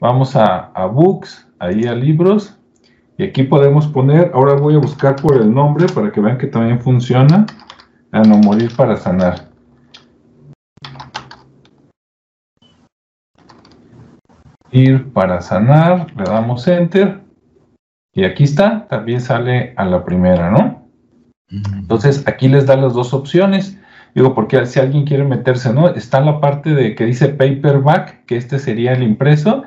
Vamos 0.00 0.34
a, 0.34 0.86
Books, 0.86 1.46
ahí 1.58 1.84
a 1.84 1.94
libros, 1.94 2.58
y 3.18 3.24
aquí 3.24 3.44
podemos 3.44 3.86
poner, 3.86 4.30
ahora 4.34 4.54
voy 4.54 4.74
a 4.74 4.78
buscar 4.78 5.16
por 5.16 5.36
el 5.36 5.52
nombre 5.52 5.86
para 5.86 6.12
que 6.12 6.20
vean 6.20 6.38
que 6.38 6.46
también 6.46 6.80
funciona, 6.80 7.46
a 8.12 8.22
no 8.22 8.38
morir 8.38 8.70
para 8.76 8.96
sanar. 8.96 9.48
Ir 14.70 15.12
para 15.12 15.40
sanar, 15.40 16.06
le 16.16 16.24
damos 16.24 16.66
enter, 16.68 17.26
y 18.16 18.24
aquí 18.24 18.44
está, 18.44 18.88
también 18.88 19.20
sale 19.20 19.74
a 19.76 19.84
la 19.84 20.02
primera, 20.02 20.50
¿no? 20.50 20.88
Entonces, 21.50 22.26
aquí 22.26 22.48
les 22.48 22.64
da 22.64 22.74
las 22.74 22.94
dos 22.94 23.12
opciones. 23.12 23.78
Digo, 24.14 24.34
porque 24.34 24.64
si 24.64 24.80
alguien 24.80 25.04
quiere 25.04 25.22
meterse, 25.24 25.70
¿no? 25.70 25.88
Está 25.90 26.22
la 26.22 26.40
parte 26.40 26.74
de 26.74 26.94
que 26.94 27.04
dice 27.04 27.28
paperback, 27.28 28.24
que 28.24 28.38
este 28.38 28.58
sería 28.58 28.94
el 28.94 29.02
impreso, 29.02 29.64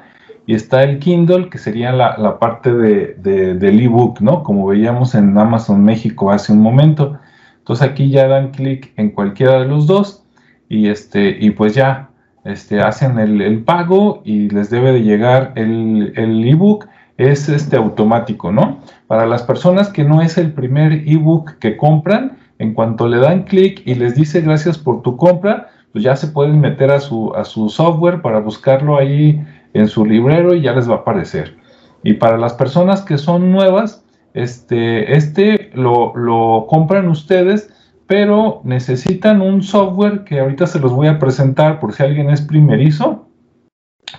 y 0.49 0.55
está 0.55 0.81
el 0.81 0.97
Kindle, 0.97 1.47
que 1.49 1.59
sería 1.59 1.91
la, 1.91 2.39
parte 2.39 2.73
de, 2.73 3.13
del 3.53 3.79
ebook, 3.81 4.19
¿no? 4.19 4.41
Como 4.41 4.65
veíamos 4.65 5.13
en 5.13 5.37
Amazon 5.37 5.83
México 5.83 6.31
hace 6.31 6.53
un 6.53 6.59
momento. 6.63 7.19
Entonces 7.59 7.87
aquí 7.87 8.09
ya 8.09 8.27
dan 8.27 8.49
clic 8.49 8.91
en 8.97 9.11
cualquiera 9.11 9.59
de 9.59 9.67
los 9.67 9.85
dos 9.85 10.23
y 10.67 10.87
este 10.87 11.37
y 11.39 11.51
pues 11.51 11.75
ya 11.75 12.09
este, 12.45 12.81
hacen 12.81 13.19
el, 13.19 13.63
pago 13.63 14.23
y 14.25 14.49
les 14.49 14.71
debe 14.71 14.91
de 14.91 15.03
llegar 15.03 15.53
el 15.55 16.43
ebook 16.47 16.87
es 17.17 17.47
este 17.47 17.77
automático, 17.77 18.51
¿no? 18.51 18.79
Para 19.05 19.27
las 19.27 19.43
personas 19.43 19.89
que 19.89 20.03
no 20.03 20.19
es 20.23 20.39
el 20.39 20.53
primer 20.53 21.07
ebook 21.07 21.59
que 21.59 21.77
compran, 21.77 22.39
en 22.57 22.73
cuanto 22.73 23.07
le 23.07 23.19
dan 23.19 23.43
clic 23.43 23.83
y 23.85 23.93
les 23.93 24.15
dice 24.15 24.41
gracias 24.41 24.79
por 24.79 25.03
tu 25.03 25.15
compra, 25.15 25.67
pues 25.91 26.03
ya 26.03 26.15
se 26.15 26.25
pueden 26.25 26.59
meter 26.59 26.89
a 26.89 26.99
su, 26.99 27.31
a 27.35 27.43
su 27.43 27.69
software 27.69 28.23
para 28.23 28.39
buscarlo 28.39 28.97
ahí 28.97 29.45
en 29.73 29.87
su 29.87 30.05
librero 30.05 30.53
y 30.53 30.61
ya 30.61 30.73
les 30.73 30.89
va 30.89 30.95
a 30.95 30.97
aparecer. 30.99 31.57
Y 32.03 32.13
para 32.13 32.37
las 32.37 32.53
personas 32.53 33.01
que 33.01 33.17
son 33.17 33.51
nuevas, 33.51 34.05
este, 34.33 35.15
este 35.15 35.71
lo, 35.73 36.15
lo 36.15 36.65
compran 36.67 37.07
ustedes, 37.07 37.73
pero 38.07 38.61
necesitan 38.63 39.41
un 39.41 39.61
software 39.61 40.23
que 40.23 40.39
ahorita 40.39 40.65
se 40.67 40.79
los 40.79 40.93
voy 40.93 41.07
a 41.07 41.19
presentar 41.19 41.79
por 41.79 41.93
si 41.93 42.03
alguien 42.03 42.29
es 42.29 42.41
primerizo 42.41 43.27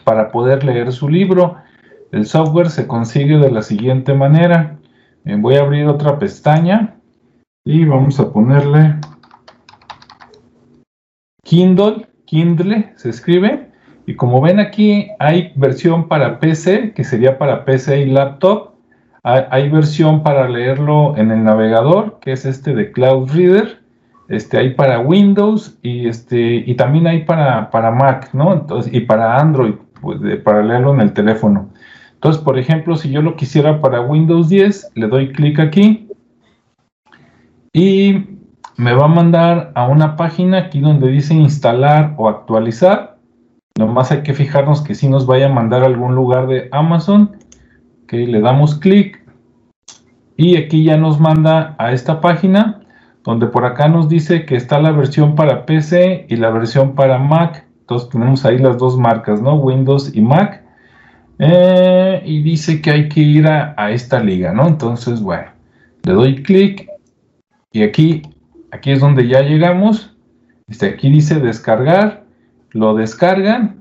para 0.05 0.31
poder 0.31 0.65
leer 0.65 0.93
su 0.93 1.09
libro. 1.09 1.57
El 2.13 2.27
software 2.27 2.71
se 2.71 2.87
consigue 2.87 3.39
de 3.39 3.51
la 3.51 3.63
siguiente 3.63 4.15
manera. 4.15 4.79
voy 5.25 5.57
a 5.57 5.63
abrir 5.63 5.87
otra 5.87 6.19
pestaña 6.19 6.97
y 7.65 7.85
vamos 7.85 8.19
a 8.21 8.33
ponerle 8.33 8.97
Kindle, 11.45 12.07
Kindle 12.27 12.93
se 12.97 13.11
escribe. 13.11 13.70
Y 14.07 14.15
como 14.15 14.41
ven 14.41 14.59
aquí 14.59 15.09
hay 15.19 15.53
versión 15.57 16.09
para 16.09 16.39
PC, 16.39 16.93
que 16.93 17.05
sería 17.05 17.39
para 17.39 17.65
PC 17.65 18.01
y 18.01 18.07
laptop. 18.07 18.71
Hay, 19.23 19.69
versión 19.69 20.23
para 20.23 20.49
leerlo 20.49 21.15
en 21.17 21.31
el 21.31 21.45
navegador, 21.45 22.19
que 22.21 22.33
es 22.33 22.47
este 22.47 22.75
de 22.75 22.91
Cloud 22.91 23.31
Reader. 23.31 23.81
Este, 24.29 24.57
hay 24.57 24.75
para 24.75 25.01
Windows 25.01 25.79
y, 25.83 26.09
este, 26.09 26.65
y 26.67 26.75
también 26.75 27.07
hay 27.07 27.25
para, 27.25 27.71
para 27.71 27.91
Mac, 27.91 28.31
¿no? 28.33 28.55
Entonces, 28.55 28.93
y 28.95 29.01
para 29.01 29.37
Android, 29.39 29.75
pues, 30.01 30.19
para 30.43 30.63
leerlo 30.63 30.95
en 30.95 31.01
el 31.01 31.13
teléfono. 31.13 31.69
Entonces, 32.15 32.43
por 32.43 32.59
ejemplo, 32.59 32.97
si 32.97 33.11
yo 33.11 33.23
lo 33.23 33.37
quisiera 33.37 33.81
para 33.81 34.01
Windows 34.01 34.49
10, 34.49 34.93
le 34.95 35.09
doy 35.09 35.33
clic 35.33 35.59
aquí 35.59 36.07
y 37.73 38.27
me 38.77 38.95
va 38.95 39.05
a 39.05 39.09
mandar 39.09 39.73
a 39.75 39.87
una 39.87 40.17
página 40.17 40.59
aquí 40.59 40.81
donde 40.81 41.09
dice 41.09 41.35
instalar 41.35 42.15
o 42.17 42.29
actualizar. 42.29 43.19
Nomás 43.79 44.13
hay 44.13 44.23
que 44.23 44.35
fijarnos 44.35 44.83
que 44.83 44.95
si 44.95 45.09
nos 45.09 45.27
vaya 45.27 45.47
a 45.47 45.53
mandar 45.53 45.83
a 45.83 45.87
algún 45.87 46.15
lugar 46.15 46.47
de 46.47 46.69
Amazon. 46.73 47.37
Que 48.07 48.27
le 48.27 48.41
damos 48.41 48.75
clic 48.75 49.21
y 50.43 50.57
aquí 50.57 50.85
ya 50.85 50.97
nos 50.97 51.21
manda 51.21 51.75
a 51.77 51.93
esta 51.93 52.23
página 52.23 52.81
donde 53.25 53.47
por 53.47 53.67
acá 53.67 53.89
nos 53.89 54.09
dice 54.09 54.47
que 54.47 54.57
está 54.57 54.81
la 54.81 54.91
versión 54.91 55.35
para 55.35 55.67
PC 55.67 56.25
y 56.31 56.37
la 56.37 56.49
versión 56.49 56.95
para 56.95 57.19
Mac. 57.19 57.67
Entonces 57.81 58.09
tenemos 58.09 58.47
ahí 58.47 58.57
las 58.57 58.79
dos 58.79 58.97
marcas, 58.97 59.43
¿no? 59.43 59.57
Windows 59.57 60.17
y 60.17 60.23
Mac. 60.23 60.65
Eh, 61.39 62.23
y 62.25 62.43
dice 62.43 62.81
que 62.81 62.91
hay 62.91 63.09
que 63.11 63.21
ir 63.21 63.47
a, 63.49 63.91
esta 63.91 64.21
liga, 64.21 64.55
¿no? 64.55 64.67
Entonces, 64.67 65.21
bueno, 65.21 65.51
le 66.05 66.13
doy 66.15 66.43
clic 66.43 66.89
y 67.73 67.83
aquí, 67.83 68.23
aquí 68.71 68.93
es 68.93 69.01
donde 69.01 69.29
ya 69.29 69.43
llegamos. 69.43 70.17
Este, 70.69 70.87
aquí 70.87 71.11
dice 71.11 71.39
descargar, 71.39 72.25
lo 72.73 72.95
descargan, 72.95 73.81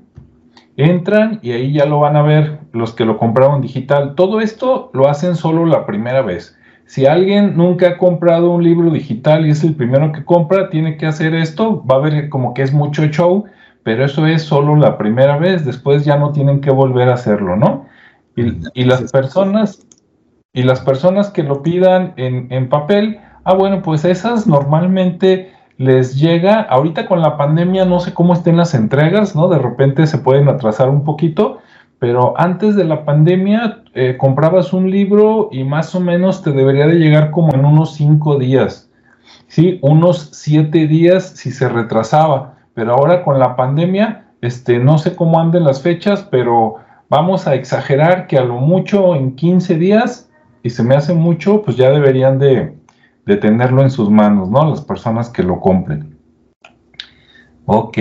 entran 0.76 1.38
y 1.42 1.52
ahí 1.52 1.72
ya 1.72 1.86
lo 1.86 2.00
van 2.00 2.16
a 2.16 2.22
ver 2.22 2.58
los 2.72 2.92
que 2.94 3.04
lo 3.04 3.18
compraron 3.18 3.60
digital. 3.60 4.14
Todo 4.14 4.40
esto 4.40 4.90
lo 4.92 5.08
hacen 5.08 5.36
solo 5.36 5.66
la 5.66 5.86
primera 5.86 6.22
vez. 6.22 6.56
Si 6.86 7.06
alguien 7.06 7.56
nunca 7.56 7.88
ha 7.88 7.98
comprado 7.98 8.50
un 8.50 8.64
libro 8.64 8.90
digital 8.90 9.46
y 9.46 9.50
es 9.50 9.62
el 9.62 9.74
primero 9.74 10.10
que 10.12 10.24
compra, 10.24 10.70
tiene 10.70 10.96
que 10.96 11.06
hacer 11.06 11.34
esto. 11.34 11.84
Va 11.84 11.96
a 11.96 12.00
ver 12.00 12.28
como 12.28 12.52
que 12.52 12.62
es 12.62 12.72
mucho 12.72 13.06
show 13.06 13.46
pero 13.82 14.04
eso 14.04 14.26
es 14.26 14.42
solo 14.42 14.76
la 14.76 14.98
primera 14.98 15.38
vez, 15.38 15.64
después 15.64 16.04
ya 16.04 16.16
no 16.16 16.32
tienen 16.32 16.60
que 16.60 16.70
volver 16.70 17.08
a 17.08 17.14
hacerlo, 17.14 17.56
¿no? 17.56 17.86
Y, 18.36 18.84
las 18.84 19.10
personas 19.10 19.86
y 20.52 20.62
las 20.62 20.80
personas 20.80 21.30
que 21.30 21.42
lo 21.42 21.62
pidan 21.62 22.14
en, 22.16 22.68
papel, 22.68 23.20
ah, 23.44 23.54
bueno, 23.54 23.82
pues 23.82 24.04
esas 24.04 24.46
normalmente 24.46 25.52
les 25.80 26.20
llega, 26.20 26.60
ahorita 26.60 27.06
con 27.06 27.22
la 27.22 27.38
pandemia 27.38 27.86
no 27.86 28.00
sé 28.00 28.12
cómo 28.12 28.34
estén 28.34 28.58
las 28.58 28.74
entregas, 28.74 29.34
¿no? 29.34 29.48
De 29.48 29.58
repente 29.58 30.06
se 30.06 30.18
pueden 30.18 30.46
atrasar 30.46 30.90
un 30.90 31.04
poquito, 31.04 31.60
pero 31.98 32.34
antes 32.36 32.76
de 32.76 32.84
la 32.84 33.06
pandemia 33.06 33.82
eh, 33.94 34.18
comprabas 34.18 34.74
un 34.74 34.90
libro 34.90 35.48
y 35.50 35.64
más 35.64 35.94
o 35.94 36.00
menos 36.00 36.42
te 36.42 36.52
debería 36.52 36.86
de 36.86 36.96
llegar 36.96 37.30
como 37.30 37.54
en 37.54 37.64
unos 37.64 37.94
cinco 37.94 38.38
días, 38.38 38.90
¿sí? 39.46 39.78
Unos 39.80 40.28
siete 40.32 40.86
días 40.86 41.30
si 41.36 41.50
se 41.50 41.66
retrasaba, 41.66 42.58
pero 42.74 42.92
ahora 42.92 43.24
con 43.24 43.38
la 43.38 43.56
pandemia, 43.56 44.26
este, 44.42 44.78
no 44.80 44.98
sé 44.98 45.16
cómo 45.16 45.40
anden 45.40 45.64
las 45.64 45.80
fechas, 45.80 46.28
pero 46.30 46.74
vamos 47.08 47.46
a 47.46 47.54
exagerar 47.54 48.26
que 48.26 48.36
a 48.36 48.44
lo 48.44 48.56
mucho 48.56 49.14
en 49.14 49.34
15 49.34 49.76
días, 49.76 50.30
y 50.62 50.68
se 50.68 50.82
me 50.82 50.94
hace 50.94 51.14
mucho, 51.14 51.62
pues 51.62 51.78
ya 51.78 51.90
deberían 51.90 52.38
de, 52.38 52.74
de 53.26 53.36
tenerlo 53.36 53.82
en 53.82 53.90
sus 53.90 54.10
manos, 54.10 54.50
¿no? 54.50 54.68
Las 54.68 54.80
personas 54.80 55.28
que 55.28 55.42
lo 55.42 55.60
compren. 55.60 56.18
Ok, 57.66 57.98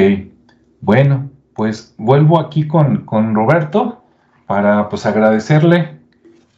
bueno, 0.82 1.30
pues 1.54 1.94
vuelvo 1.98 2.40
aquí 2.40 2.68
con, 2.68 3.06
Roberto 3.36 4.04
para 4.48 4.90
pues 4.90 5.06
agradecerle 5.06 6.00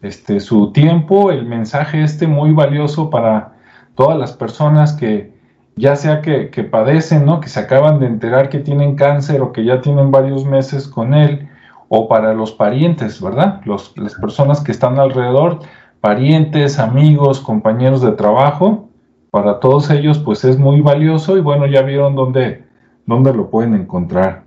este, 0.01 0.39
su 0.39 0.71
tiempo, 0.71 1.31
el 1.31 1.45
mensaje 1.45 2.03
este 2.03 2.27
muy 2.27 2.53
valioso 2.53 3.09
para 3.09 3.53
todas 3.95 4.17
las 4.17 4.33
personas 4.33 4.93
que 4.93 5.33
ya 5.75 5.95
sea 5.95 6.21
que, 6.21 6.47
padecen, 6.63 7.25
¿no? 7.25 7.39
Que 7.39 7.49
se 7.49 7.59
acaban 7.59 7.99
de 7.99 8.05
enterar 8.05 8.49
que 8.49 8.59
tienen 8.59 8.95
cáncer 8.95 9.41
o 9.41 9.51
que 9.51 9.65
ya 9.65 9.81
tienen 9.81 10.11
varios 10.11 10.45
meses 10.45 10.87
con 10.87 11.13
él, 11.13 11.49
o 11.89 12.07
para 12.07 12.33
los 12.33 12.51
parientes, 12.51 13.21
¿verdad? 13.21 13.61
Los, 13.65 13.97
las 13.97 14.13
personas 14.15 14.61
que 14.61 14.71
están 14.71 14.99
alrededor 14.99 15.59
parientes, 16.01 16.79
amigos, 16.79 17.39
compañeros 17.39 18.01
de 18.01 18.11
trabajo, 18.11 18.89
para 19.29 19.59
todos 19.59 19.89
ellos 19.89 20.19
pues 20.19 20.43
es 20.43 20.57
muy 20.57 20.81
valioso 20.81 21.37
y 21.37 21.41
bueno, 21.41 21.65
ya 21.67 21.83
vieron 21.83 22.15
dónde, 22.15 22.63
dónde 23.05 23.33
lo 23.33 23.49
pueden 23.49 23.75
encontrar. 23.75 24.43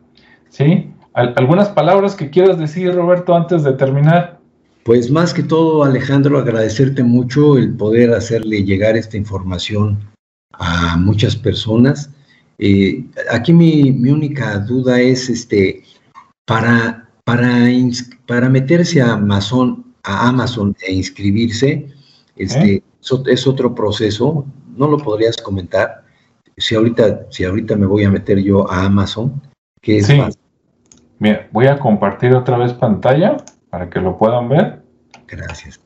¿Sí? 0.50 0.90
¿Algunas 1.14 1.68
palabras 1.68 2.16
que 2.16 2.28
quieras 2.28 2.58
decir, 2.58 2.92
Roberto, 2.92 3.34
antes 3.34 3.62
de 3.62 3.72
terminar? 3.72 4.40
Pues 4.84 5.10
más 5.10 5.32
que 5.32 5.44
todo, 5.44 5.84
Alejandro, 5.84 6.38
agradecerte 6.38 7.02
mucho 7.04 7.56
el 7.56 7.74
poder 7.74 8.12
hacerle 8.12 8.64
llegar 8.64 8.96
esta 8.96 9.16
información 9.16 9.98
a 10.52 10.96
muchas 10.96 11.36
personas. 11.36 12.10
Eh, 12.58 13.04
aquí 13.30 13.52
mi, 13.52 13.92
mi, 13.92 14.10
única 14.10 14.58
duda 14.58 15.00
es, 15.00 15.30
este, 15.30 15.82
para, 16.46 17.08
para, 17.24 17.68
para 18.26 18.48
meterse 18.48 19.00
a 19.00 19.12
Amazon, 19.12 19.83
a 20.04 20.28
Amazon 20.28 20.76
e 20.86 20.92
inscribirse, 20.92 21.88
este, 22.36 22.82
es 23.26 23.46
otro 23.46 23.74
proceso, 23.74 24.46
no 24.76 24.88
lo 24.88 24.98
podrías 24.98 25.36
comentar. 25.36 26.04
Si 26.56 26.74
ahorita, 26.74 27.26
si 27.30 27.44
ahorita 27.44 27.76
me 27.76 27.86
voy 27.86 28.04
a 28.04 28.10
meter 28.10 28.38
yo 28.38 28.70
a 28.70 28.84
Amazon, 28.84 29.42
¿qué 29.80 29.98
es 29.98 30.16
más? 30.16 30.38
Mira, 31.18 31.48
voy 31.52 31.66
a 31.66 31.78
compartir 31.78 32.34
otra 32.34 32.58
vez 32.58 32.72
pantalla 32.72 33.36
para 33.70 33.90
que 33.90 34.00
lo 34.00 34.16
puedan 34.16 34.48
ver. 34.48 34.82
Gracias. 35.26 35.80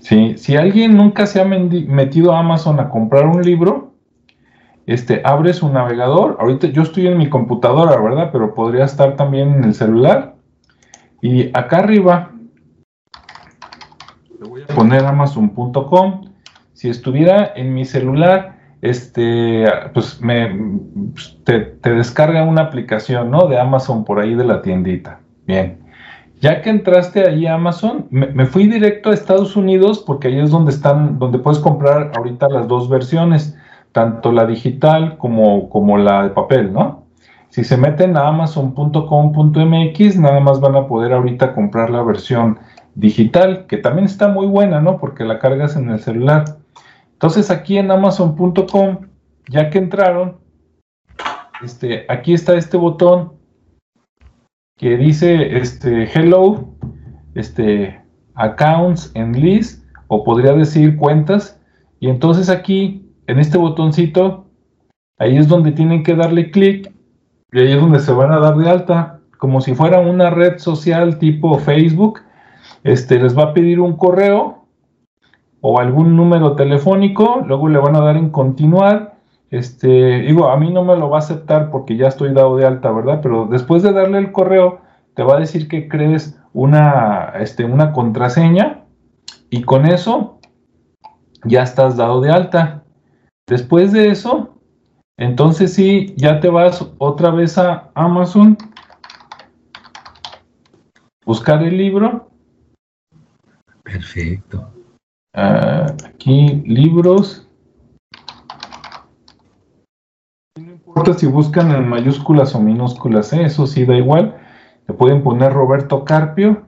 Sí, 0.00 0.36
si 0.36 0.56
alguien 0.56 0.96
nunca 0.96 1.26
se 1.26 1.40
ha 1.40 1.44
metido 1.46 2.32
a 2.32 2.40
Amazon 2.40 2.78
a 2.78 2.90
comprar 2.90 3.26
un 3.26 3.42
libro, 3.42 3.94
este, 4.86 5.22
abre 5.24 5.54
su 5.54 5.70
navegador. 5.70 6.36
Ahorita 6.40 6.66
yo 6.66 6.82
estoy 6.82 7.06
en 7.06 7.16
mi 7.16 7.30
computadora, 7.30 7.98
¿verdad? 8.00 8.28
Pero 8.30 8.54
podría 8.54 8.84
estar 8.84 9.16
también 9.16 9.54
en 9.54 9.64
el 9.64 9.74
celular 9.74 10.33
y 11.24 11.48
acá 11.54 11.78
arriba 11.78 12.32
le 14.38 14.46
voy 14.46 14.60
a 14.60 14.66
poner 14.66 15.06
amazon.com. 15.06 16.26
Si 16.74 16.90
estuviera 16.90 17.50
en 17.56 17.72
mi 17.72 17.86
celular, 17.86 18.58
este, 18.82 19.64
pues 19.94 20.20
me, 20.20 20.54
te, 21.44 21.78
descarga 21.82 22.44
una 22.44 22.60
aplicación, 22.60 23.30
¿no? 23.30 23.48
De 23.48 23.58
Amazon 23.58 24.04
por 24.04 24.20
ahí 24.20 24.34
de 24.34 24.44
la 24.44 24.60
tiendita. 24.60 25.20
Bien. 25.46 25.78
Ya 26.42 26.60
que 26.60 26.68
entraste 26.68 27.26
ahí 27.26 27.46
a 27.46 27.54
Amazon, 27.54 28.06
me, 28.10 28.44
fui 28.44 28.66
directo 28.66 29.08
a 29.08 29.14
Estados 29.14 29.56
Unidos 29.56 30.04
porque 30.06 30.28
ahí 30.28 30.40
es 30.40 30.50
donde 30.50 30.72
están, 30.72 31.18
donde 31.18 31.38
puedes 31.38 31.58
comprar 31.58 32.12
ahorita 32.14 32.50
las 32.50 32.68
dos 32.68 32.90
versiones, 32.90 33.58
tanto 33.92 34.30
la 34.30 34.44
digital 34.44 35.16
como, 35.16 35.70
como 35.70 35.96
la 35.96 36.24
de 36.24 36.30
papel, 36.30 36.70
¿no? 36.70 37.03
Si 37.54 37.62
se 37.62 37.76
meten 37.76 38.16
a 38.16 38.26
amazon.com.mx, 38.26 40.16
nada 40.18 40.40
más 40.40 40.60
van 40.60 40.74
a 40.74 40.88
poder 40.88 41.12
ahorita 41.12 41.54
comprar 41.54 41.88
la 41.88 42.02
versión 42.02 42.58
digital, 42.96 43.66
que 43.68 43.76
también 43.76 44.06
está 44.06 44.26
muy 44.26 44.48
buena, 44.48 44.80
¿no? 44.80 44.98
Porque 44.98 45.22
la 45.22 45.38
cargas 45.38 45.76
en 45.76 45.88
el 45.88 46.00
celular. 46.00 46.58
Entonces 47.12 47.52
aquí 47.52 47.78
en 47.78 47.92
amazon.com, 47.92 49.06
ya 49.48 49.70
que 49.70 49.78
entraron, 49.78 50.38
este, 51.62 52.06
aquí 52.08 52.34
está 52.34 52.56
este 52.56 52.76
botón 52.76 53.34
que 54.76 54.96
dice 54.96 55.56
este, 55.56 56.10
hello, 56.12 56.74
este, 57.36 58.02
accounts 58.34 59.12
and 59.14 59.36
list, 59.36 59.86
o 60.08 60.24
podría 60.24 60.54
decir 60.54 60.96
cuentas. 60.96 61.60
Y 62.00 62.08
entonces 62.08 62.50
aquí, 62.50 63.08
en 63.28 63.38
este 63.38 63.58
botoncito, 63.58 64.50
ahí 65.20 65.36
es 65.36 65.46
donde 65.46 65.70
tienen 65.70 66.02
que 66.02 66.16
darle 66.16 66.50
clic 66.50 66.93
y 67.54 67.60
ahí 67.60 67.72
es 67.72 67.80
donde 67.80 68.00
se 68.00 68.12
van 68.12 68.32
a 68.32 68.40
dar 68.40 68.56
de 68.56 68.68
alta, 68.68 69.20
como 69.38 69.60
si 69.60 69.76
fuera 69.76 70.00
una 70.00 70.28
red 70.28 70.58
social 70.58 71.20
tipo 71.20 71.56
Facebook. 71.60 72.18
Este, 72.82 73.20
les 73.20 73.38
va 73.38 73.44
a 73.44 73.54
pedir 73.54 73.78
un 73.78 73.96
correo 73.96 74.66
o 75.60 75.78
algún 75.78 76.16
número 76.16 76.56
telefónico, 76.56 77.44
luego 77.46 77.68
le 77.68 77.78
van 77.78 77.94
a 77.94 78.00
dar 78.00 78.16
en 78.16 78.30
continuar. 78.30 79.14
Este, 79.52 80.22
digo, 80.22 80.48
a 80.48 80.56
mí 80.56 80.72
no 80.72 80.82
me 80.82 80.96
lo 80.96 81.08
va 81.08 81.18
a 81.18 81.20
aceptar 81.20 81.70
porque 81.70 81.96
ya 81.96 82.08
estoy 82.08 82.32
dado 82.32 82.56
de 82.56 82.66
alta, 82.66 82.90
¿verdad? 82.90 83.20
Pero 83.22 83.46
después 83.46 83.84
de 83.84 83.92
darle 83.92 84.18
el 84.18 84.32
correo, 84.32 84.80
te 85.14 85.22
va 85.22 85.36
a 85.36 85.40
decir 85.40 85.68
que 85.68 85.86
crees 85.86 86.36
una, 86.52 87.34
este, 87.38 87.64
una 87.64 87.92
contraseña 87.92 88.80
y 89.48 89.62
con 89.62 89.86
eso 89.86 90.40
ya 91.44 91.62
estás 91.62 91.96
dado 91.96 92.20
de 92.20 92.32
alta. 92.32 92.82
Después 93.46 93.92
de 93.92 94.08
eso, 94.08 94.53
entonces 95.16 95.72
sí, 95.72 96.14
ya 96.16 96.40
te 96.40 96.48
vas 96.48 96.84
otra 96.98 97.30
vez 97.30 97.56
a 97.58 97.90
Amazon, 97.94 98.56
buscar 101.24 101.62
el 101.62 101.76
libro. 101.76 102.30
Perfecto. 103.84 104.72
Ah, 105.34 105.94
aquí, 106.06 106.62
libros. 106.66 107.48
No 110.56 110.72
importa 110.72 111.14
si 111.14 111.26
buscan 111.26 111.70
en 111.70 111.88
mayúsculas 111.88 112.54
o 112.54 112.60
minúsculas, 112.60 113.32
¿eh? 113.32 113.44
eso 113.44 113.66
sí 113.66 113.84
da 113.84 113.96
igual. 113.96 114.36
Le 114.86 114.94
pueden 114.94 115.22
poner 115.22 115.52
Roberto 115.52 116.04
Carpio, 116.04 116.66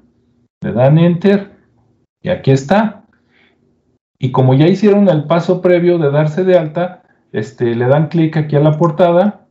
le 0.63 0.73
dan 0.73 0.99
Enter 0.99 1.57
y 2.23 2.29
aquí 2.29 2.51
está. 2.51 3.05
Y 4.19 4.33
como 4.33 4.55
ya 4.55 4.67
hicieron 4.67 5.09
el 5.09 5.25
paso 5.25 5.61
previo 5.61 5.99
de 5.99 6.11
darse 6.11 6.43
de 6.45 6.59
alta, 6.59 7.03
este, 7.33 7.75
le 7.75 7.87
dan 7.87 8.09
clic 8.09 8.37
aquí 8.37 8.57
a 8.57 8.61
la 8.61 8.79
portada 8.79 9.47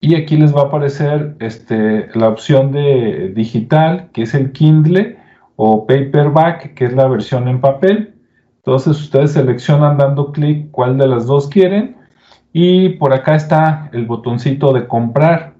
y 0.00 0.14
aquí 0.14 0.36
les 0.36 0.54
va 0.54 0.62
a 0.62 0.64
aparecer 0.66 1.36
este, 1.40 2.08
la 2.14 2.28
opción 2.28 2.72
de 2.72 3.32
digital, 3.34 4.10
que 4.12 4.22
es 4.22 4.34
el 4.34 4.52
Kindle, 4.52 5.18
o 5.56 5.86
paperback, 5.86 6.74
que 6.74 6.86
es 6.86 6.94
la 6.94 7.06
versión 7.06 7.46
en 7.46 7.60
papel. 7.60 8.14
Entonces 8.56 8.98
ustedes 8.98 9.32
seleccionan 9.32 9.98
dando 9.98 10.32
clic 10.32 10.70
cuál 10.70 10.96
de 10.96 11.06
las 11.06 11.26
dos 11.26 11.48
quieren 11.48 11.96
y 12.52 12.90
por 12.90 13.12
acá 13.12 13.34
está 13.34 13.90
el 13.92 14.06
botoncito 14.06 14.72
de 14.72 14.86
comprar. 14.86 15.54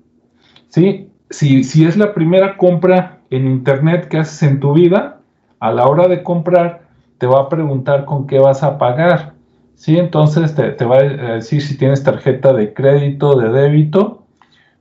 Si, 0.69 1.11
si 1.29 1.85
es 1.85 1.97
la 1.97 2.15
primera 2.15 2.57
compra 2.57 3.19
en 3.29 3.47
internet 3.47 4.09
que 4.09 4.19
haces 4.19 4.43
en 4.43 4.59
tu 4.59 4.73
vida, 4.73 5.21
a 5.59 5.71
la 5.71 5.87
hora 5.87 6.09
de 6.09 6.23
comprar 6.23 6.89
te 7.19 7.27
va 7.27 7.43
a 7.43 7.49
preguntar 7.51 8.07
con 8.07 8.27
qué 8.27 8.39
vas 8.39 8.63
a 8.63 8.79
pagar. 8.79 9.35
¿Sí? 9.81 9.97
Entonces 9.99 10.55
te, 10.55 10.85
va 10.85 10.99
a 10.99 11.35
decir 11.37 11.63
si 11.63 11.77
tienes 11.79 12.05
tarjeta 12.05 12.53
de 12.53 12.75
crédito, 12.75 13.35
de 13.39 13.49
débito. 13.49 14.27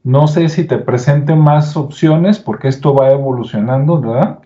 No 0.03 0.27
sé 0.27 0.49
si 0.49 0.65
te 0.65 0.77
presente 0.77 1.35
más 1.35 1.77
opciones 1.77 2.38
porque 2.39 2.67
esto 2.67 2.93
va 2.93 3.12
evolucionando, 3.12 4.01
¿verdad? 4.01 4.39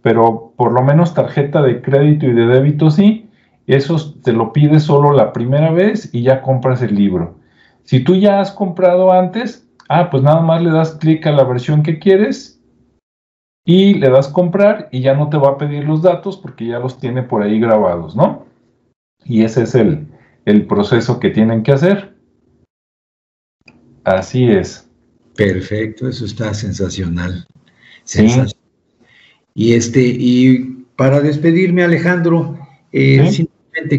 Pero 0.00 0.54
por 0.56 0.72
lo 0.72 0.82
menos 0.82 1.12
tarjeta 1.12 1.60
de 1.60 1.82
crédito 1.82 2.26
y 2.26 2.32
de 2.32 2.46
débito 2.46 2.90
sí. 2.90 3.28
Eso 3.66 4.14
te 4.22 4.32
lo 4.32 4.54
pides 4.54 4.84
solo 4.84 5.12
la 5.12 5.34
primera 5.34 5.70
vez 5.72 6.08
y 6.14 6.22
ya 6.22 6.40
compras 6.40 6.80
el 6.80 6.94
libro. 6.94 7.36
Si 7.84 8.00
tú 8.00 8.14
ya 8.14 8.40
has 8.40 8.50
comprado 8.50 9.12
antes, 9.12 9.68
ah, 9.90 10.08
pues 10.10 10.22
nada 10.22 10.40
más 10.40 10.62
le 10.62 10.70
das 10.70 10.92
clic 10.92 11.26
a 11.26 11.32
la 11.32 11.44
versión 11.44 11.82
que 11.82 11.98
quieres 11.98 12.62
y 13.66 13.94
le 13.94 14.08
das 14.08 14.28
comprar 14.28 14.88
y 14.90 15.02
ya 15.02 15.12
no 15.12 15.28
te 15.28 15.36
va 15.36 15.50
a 15.50 15.58
pedir 15.58 15.84
los 15.84 16.00
datos 16.00 16.38
porque 16.38 16.66
ya 16.66 16.78
los 16.78 16.98
tiene 16.98 17.22
por 17.22 17.42
ahí 17.42 17.60
grabados, 17.60 18.16
¿no? 18.16 18.47
Y 19.24 19.42
ese 19.42 19.62
es 19.62 19.74
el, 19.74 20.66
proceso 20.66 21.20
que 21.20 21.30
tienen 21.30 21.62
que 21.62 21.72
hacer. 21.72 22.14
Así 24.04 24.44
es. 24.44 24.88
Perfecto, 25.36 26.08
eso 26.08 26.24
está 26.24 26.54
sensacional. 26.54 27.46
Y 29.54 29.74
este, 29.74 30.00
y 30.00 30.86
para 30.96 31.20
despedirme, 31.20 31.84
Alejandro, 31.84 32.58
eh, 32.92 33.46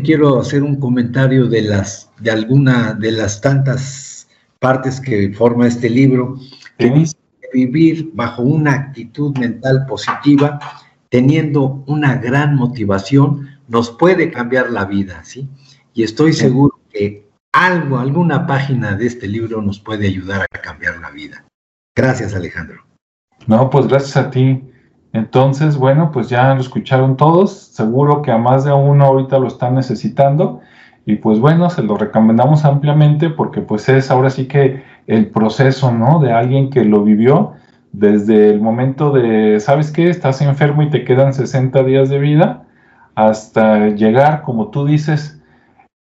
quiero 0.03 0.39
hacer 0.39 0.63
un 0.63 0.75
comentario 0.77 1.47
de 1.47 1.61
las 1.61 2.11
de 2.19 2.31
alguna 2.31 2.93
de 2.93 3.11
las 3.11 3.41
tantas 3.41 4.27
partes 4.59 4.99
que 4.99 5.31
forma 5.33 5.67
este 5.67 5.89
libro 5.89 6.37
que 6.77 6.89
dice 6.89 7.15
vivir 7.53 8.11
bajo 8.13 8.43
una 8.43 8.73
actitud 8.73 9.35
mental 9.37 9.85
positiva, 9.87 10.59
teniendo 11.09 11.83
una 11.87 12.15
gran 12.17 12.55
motivación, 12.55 13.47
nos 13.69 13.91
puede 13.91 14.31
cambiar 14.31 14.71
la 14.71 14.85
vida, 14.85 15.23
¿sí? 15.23 15.47
Y 15.93 16.03
estoy 16.03 16.33
seguro 16.33 16.79
que 16.91 17.29
algo, 17.53 17.99
alguna 17.99 18.45
página 18.45 18.95
de 18.95 19.07
este 19.07 19.27
libro 19.27 19.61
nos 19.61 19.79
puede 19.79 20.07
ayudar 20.07 20.45
a 20.51 20.57
cambiar 20.57 20.97
la 20.99 21.11
vida. 21.11 21.45
Gracias, 21.95 22.35
Alejandro. 22.35 22.83
No, 23.47 23.69
pues 23.69 23.87
gracias 23.87 24.17
a 24.17 24.29
ti. 24.29 24.63
Entonces, 25.13 25.77
bueno, 25.77 26.11
pues 26.11 26.29
ya 26.29 26.53
lo 26.53 26.61
escucharon 26.61 27.15
todos. 27.15 27.51
Seguro 27.51 28.21
que 28.21 28.31
a 28.31 28.37
más 28.37 28.65
de 28.65 28.73
uno 28.73 29.05
ahorita 29.05 29.39
lo 29.39 29.47
están 29.47 29.75
necesitando. 29.75 30.61
Y 31.05 31.15
pues 31.15 31.39
bueno, 31.39 31.69
se 31.69 31.81
lo 31.81 31.97
recomendamos 31.97 32.65
ampliamente 32.65 33.29
porque 33.29 33.61
pues 33.61 33.89
es 33.89 34.11
ahora 34.11 34.29
sí 34.29 34.47
que 34.47 34.83
el 35.07 35.29
proceso, 35.29 35.91
¿no? 35.91 36.19
De 36.19 36.31
alguien 36.31 36.69
que 36.69 36.85
lo 36.85 37.03
vivió 37.03 37.53
desde 37.91 38.51
el 38.51 38.61
momento 38.61 39.11
de, 39.11 39.59
¿sabes 39.59 39.91
qué? 39.91 40.09
Estás 40.09 40.41
enfermo 40.41 40.83
y 40.83 40.89
te 40.89 41.03
quedan 41.03 41.33
60 41.33 41.83
días 41.83 42.09
de 42.09 42.19
vida 42.19 42.68
hasta 43.27 43.89
llegar, 43.89 44.41
como 44.41 44.69
tú 44.69 44.85
dices, 44.85 45.41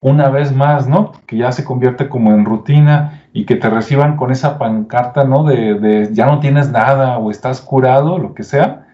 una 0.01 0.29
vez 0.29 0.53
más, 0.55 0.89
¿no? 0.89 1.13
Que 1.27 1.37
ya 1.37 1.53
se 1.53 1.65
convierte 1.65 2.09
como 2.09 2.33
en 2.33 2.45
rutina 2.45 3.23
y 3.33 3.45
que 3.47 3.57
te 3.57 3.71
reciban 3.71 4.17
con 4.17 4.31
esa 4.31 4.59
pancarta, 4.59 5.25
¿no? 5.25 5.45
De, 5.45 5.75
de 5.75 6.09
ya 6.13 6.27
no 6.27 6.41
tienes 6.41 6.71
nada 6.71 7.19
o 7.19 7.31
estás 7.31 7.61
curado, 7.61 8.19
lo 8.19 8.35
que 8.35 8.43
sea 8.43 8.87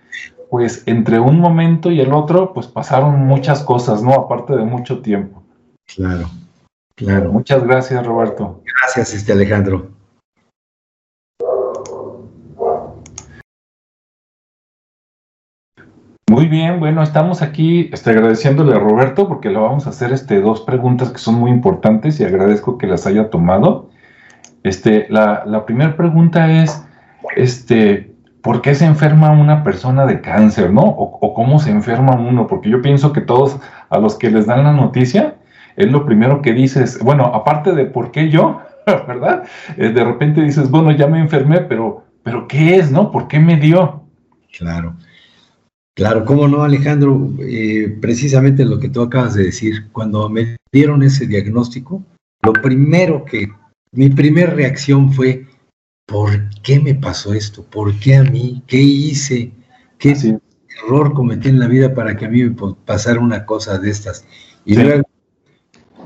pues 0.50 0.82
entre 0.86 1.20
un 1.20 1.40
momento 1.40 1.90
y 1.90 2.00
el 2.00 2.12
otro, 2.12 2.52
pues 2.52 2.66
pasaron 2.66 3.26
muchas 3.26 3.62
cosas, 3.62 4.02
¿no? 4.02 4.14
Aparte 4.14 4.56
de 4.56 4.64
mucho 4.64 5.00
tiempo. 5.00 5.42
Claro, 5.94 6.30
claro. 6.94 7.32
Muchas 7.32 7.62
gracias, 7.64 8.06
Roberto. 8.06 8.62
Gracias, 8.80 9.14
este 9.14 9.32
Alejandro. 9.32 9.90
Muy 16.38 16.46
bien, 16.46 16.78
bueno, 16.78 17.02
estamos 17.02 17.42
aquí 17.42 17.90
este, 17.92 18.10
agradeciéndole 18.10 18.72
a 18.72 18.78
Roberto 18.78 19.26
porque 19.26 19.48
le 19.48 19.58
vamos 19.58 19.88
a 19.88 19.90
hacer 19.90 20.12
este, 20.12 20.40
dos 20.40 20.60
preguntas 20.60 21.10
que 21.10 21.18
son 21.18 21.34
muy 21.34 21.50
importantes 21.50 22.20
y 22.20 22.24
agradezco 22.24 22.78
que 22.78 22.86
las 22.86 23.08
haya 23.08 23.28
tomado. 23.28 23.90
Este, 24.62 25.08
la, 25.10 25.64
primera 25.66 25.96
pregunta 25.96 26.62
es, 26.62 26.86
este, 27.34 28.14
¿por 28.40 28.62
qué 28.62 28.76
se 28.76 28.84
enferma 28.84 29.32
una 29.32 29.64
persona 29.64 30.06
de 30.06 30.20
cáncer, 30.20 30.72
no? 30.72 30.82
O, 30.82 31.34
cómo 31.34 31.58
se 31.58 31.72
enferma 31.72 32.14
uno, 32.14 32.46
porque 32.46 32.70
yo 32.70 32.82
pienso 32.82 33.12
que 33.12 33.20
todos 33.20 33.58
a 33.90 33.98
los 33.98 34.14
que 34.14 34.30
les 34.30 34.46
dan 34.46 34.62
la 34.62 34.72
noticia, 34.72 35.34
es 35.74 35.90
lo 35.90 36.06
primero 36.06 36.40
que 36.40 36.52
dices, 36.52 37.00
bueno, 37.02 37.24
aparte 37.34 37.72
de 37.72 37.86
por 37.86 38.12
qué 38.12 38.30
yo, 38.30 38.60
¿verdad? 38.86 39.42
Eh, 39.76 39.88
de 39.88 40.04
repente 40.04 40.42
dices, 40.42 40.70
bueno, 40.70 40.92
ya 40.92 41.08
me 41.08 41.18
enfermé, 41.18 41.62
pero, 41.62 42.04
pero 42.22 42.46
¿qué 42.46 42.76
es, 42.76 42.92
no? 42.92 43.10
¿Por 43.10 43.26
qué 43.26 43.40
me 43.40 43.56
dio? 43.56 44.04
Claro. 44.56 44.94
Claro, 45.98 46.24
cómo 46.24 46.46
no, 46.46 46.62
Alejandro, 46.62 47.28
eh, 47.40 47.98
precisamente 48.00 48.64
lo 48.64 48.78
que 48.78 48.88
tú 48.88 49.02
acabas 49.02 49.34
de 49.34 49.42
decir, 49.42 49.88
cuando 49.90 50.28
me 50.28 50.56
dieron 50.70 51.02
ese 51.02 51.26
diagnóstico, 51.26 52.04
lo 52.44 52.52
primero 52.52 53.24
que, 53.24 53.48
mi 53.90 54.08
primera 54.08 54.52
reacción 54.52 55.12
fue, 55.12 55.48
¿por 56.06 56.50
qué 56.62 56.78
me 56.78 56.94
pasó 56.94 57.34
esto? 57.34 57.64
¿Por 57.64 57.98
qué 57.98 58.14
a 58.14 58.22
mí? 58.22 58.62
¿Qué 58.68 58.76
hice? 58.76 59.50
¿Qué 59.98 60.14
error 60.84 61.14
cometí 61.14 61.48
en 61.48 61.58
la 61.58 61.66
vida 61.66 61.92
para 61.92 62.16
que 62.16 62.26
a 62.26 62.28
mí 62.28 62.44
me 62.44 62.54
pasara 62.84 63.18
una 63.18 63.44
cosa 63.44 63.76
de 63.80 63.90
estas? 63.90 64.24
Y 64.64 64.76
luego 64.76 65.02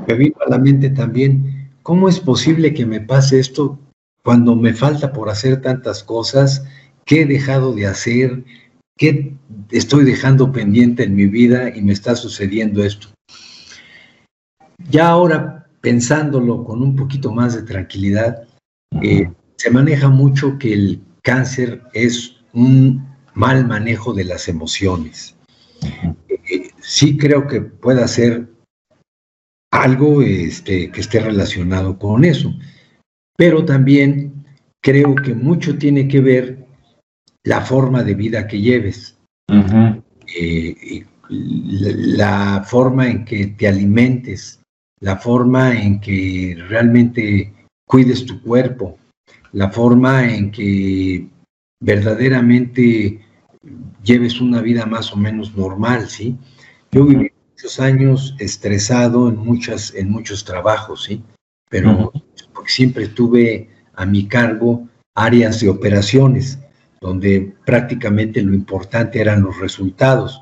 me 0.08 0.14
vino 0.14 0.36
a 0.46 0.48
la 0.48 0.58
mente 0.58 0.88
también, 0.88 1.70
¿cómo 1.82 2.08
es 2.08 2.18
posible 2.18 2.72
que 2.72 2.86
me 2.86 3.02
pase 3.02 3.40
esto 3.40 3.78
cuando 4.24 4.56
me 4.56 4.72
falta 4.72 5.12
por 5.12 5.28
hacer 5.28 5.60
tantas 5.60 6.02
cosas? 6.02 6.64
¿Qué 7.04 7.22
he 7.22 7.26
dejado 7.26 7.74
de 7.74 7.88
hacer? 7.88 8.42
¿Qué 8.96 9.34
estoy 9.70 10.04
dejando 10.04 10.52
pendiente 10.52 11.04
en 11.04 11.14
mi 11.14 11.26
vida 11.26 11.74
y 11.74 11.82
me 11.82 11.92
está 11.92 12.14
sucediendo 12.14 12.84
esto? 12.84 13.08
Ya 14.90 15.08
ahora, 15.08 15.66
pensándolo 15.80 16.64
con 16.64 16.82
un 16.82 16.96
poquito 16.96 17.32
más 17.32 17.54
de 17.54 17.62
tranquilidad, 17.62 18.44
eh, 19.00 19.30
se 19.56 19.70
maneja 19.70 20.08
mucho 20.08 20.58
que 20.58 20.72
el 20.72 21.00
cáncer 21.22 21.82
es 21.94 22.36
un 22.52 23.06
mal 23.34 23.66
manejo 23.66 24.12
de 24.12 24.24
las 24.24 24.48
emociones. 24.48 25.36
Eh, 26.28 26.68
sí 26.80 27.16
creo 27.16 27.46
que 27.46 27.60
pueda 27.60 28.06
ser 28.08 28.48
algo 29.70 30.20
este, 30.22 30.90
que 30.90 31.00
esté 31.00 31.20
relacionado 31.20 31.98
con 31.98 32.24
eso, 32.24 32.52
pero 33.36 33.64
también 33.64 34.44
creo 34.82 35.14
que 35.14 35.34
mucho 35.34 35.78
tiene 35.78 36.08
que 36.08 36.20
ver 36.20 36.61
la 37.44 37.60
forma 37.60 38.02
de 38.02 38.14
vida 38.14 38.46
que 38.46 38.60
lleves, 38.60 39.18
eh, 40.36 41.04
la 41.28 42.64
forma 42.66 43.08
en 43.08 43.24
que 43.24 43.48
te 43.48 43.68
alimentes, 43.68 44.60
la 45.00 45.16
forma 45.16 45.74
en 45.74 46.00
que 46.00 46.56
realmente 46.68 47.52
cuides 47.86 48.24
tu 48.24 48.40
cuerpo, 48.42 48.98
la 49.52 49.70
forma 49.70 50.32
en 50.32 50.50
que 50.50 51.26
verdaderamente 51.80 53.20
lleves 54.02 54.40
una 54.40 54.60
vida 54.60 54.86
más 54.86 55.12
o 55.12 55.16
menos 55.16 55.56
normal, 55.56 56.08
¿sí? 56.08 56.36
Yo 56.90 57.04
viví 57.04 57.32
muchos 57.50 57.80
años 57.80 58.36
estresado 58.38 59.28
en, 59.28 59.36
muchas, 59.36 59.94
en 59.94 60.10
muchos 60.10 60.44
trabajos, 60.44 61.04
¿sí? 61.04 61.22
Pero 61.68 62.12
porque 62.52 62.70
siempre 62.70 63.08
tuve 63.08 63.68
a 63.94 64.06
mi 64.06 64.26
cargo 64.26 64.88
áreas 65.14 65.60
de 65.60 65.68
operaciones, 65.68 66.58
donde 67.02 67.54
prácticamente 67.66 68.40
lo 68.40 68.54
importante 68.54 69.20
eran 69.20 69.42
los 69.42 69.58
resultados. 69.58 70.40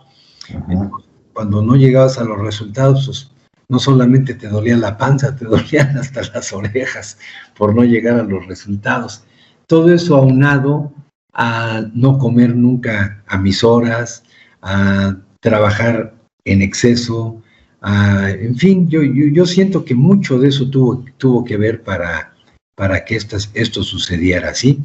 Cuando 1.32 1.62
no 1.62 1.74
llegabas 1.74 2.18
a 2.18 2.24
los 2.24 2.38
resultados, 2.38 3.06
pues, 3.06 3.30
no 3.68 3.78
solamente 3.78 4.34
te 4.34 4.48
dolía 4.48 4.76
la 4.76 4.98
panza, 4.98 5.34
te 5.34 5.44
dolían 5.56 5.96
hasta 5.96 6.22
las 6.34 6.52
orejas 6.52 7.18
por 7.56 7.74
no 7.74 7.82
llegar 7.82 8.20
a 8.20 8.24
los 8.24 8.46
resultados. 8.46 9.24
Todo 9.66 9.92
eso 9.92 10.16
aunado 10.16 10.92
a 11.32 11.82
no 11.94 12.18
comer 12.18 12.54
nunca 12.54 13.22
a 13.26 13.38
mis 13.38 13.64
horas, 13.64 14.22
a 14.60 15.16
trabajar 15.40 16.14
en 16.44 16.60
exceso, 16.60 17.42
en 17.82 18.56
fin, 18.56 18.88
yo, 18.90 19.02
yo, 19.02 19.46
siento 19.46 19.84
que 19.84 19.94
mucho 19.94 20.38
de 20.38 20.48
eso 20.48 20.68
tuvo, 20.68 21.02
tuvo 21.16 21.44
que 21.44 21.56
ver 21.56 21.82
para, 21.82 22.34
para 22.74 23.04
que 23.04 23.16
esto 23.16 23.82
sucediera 23.82 24.50
así. 24.50 24.84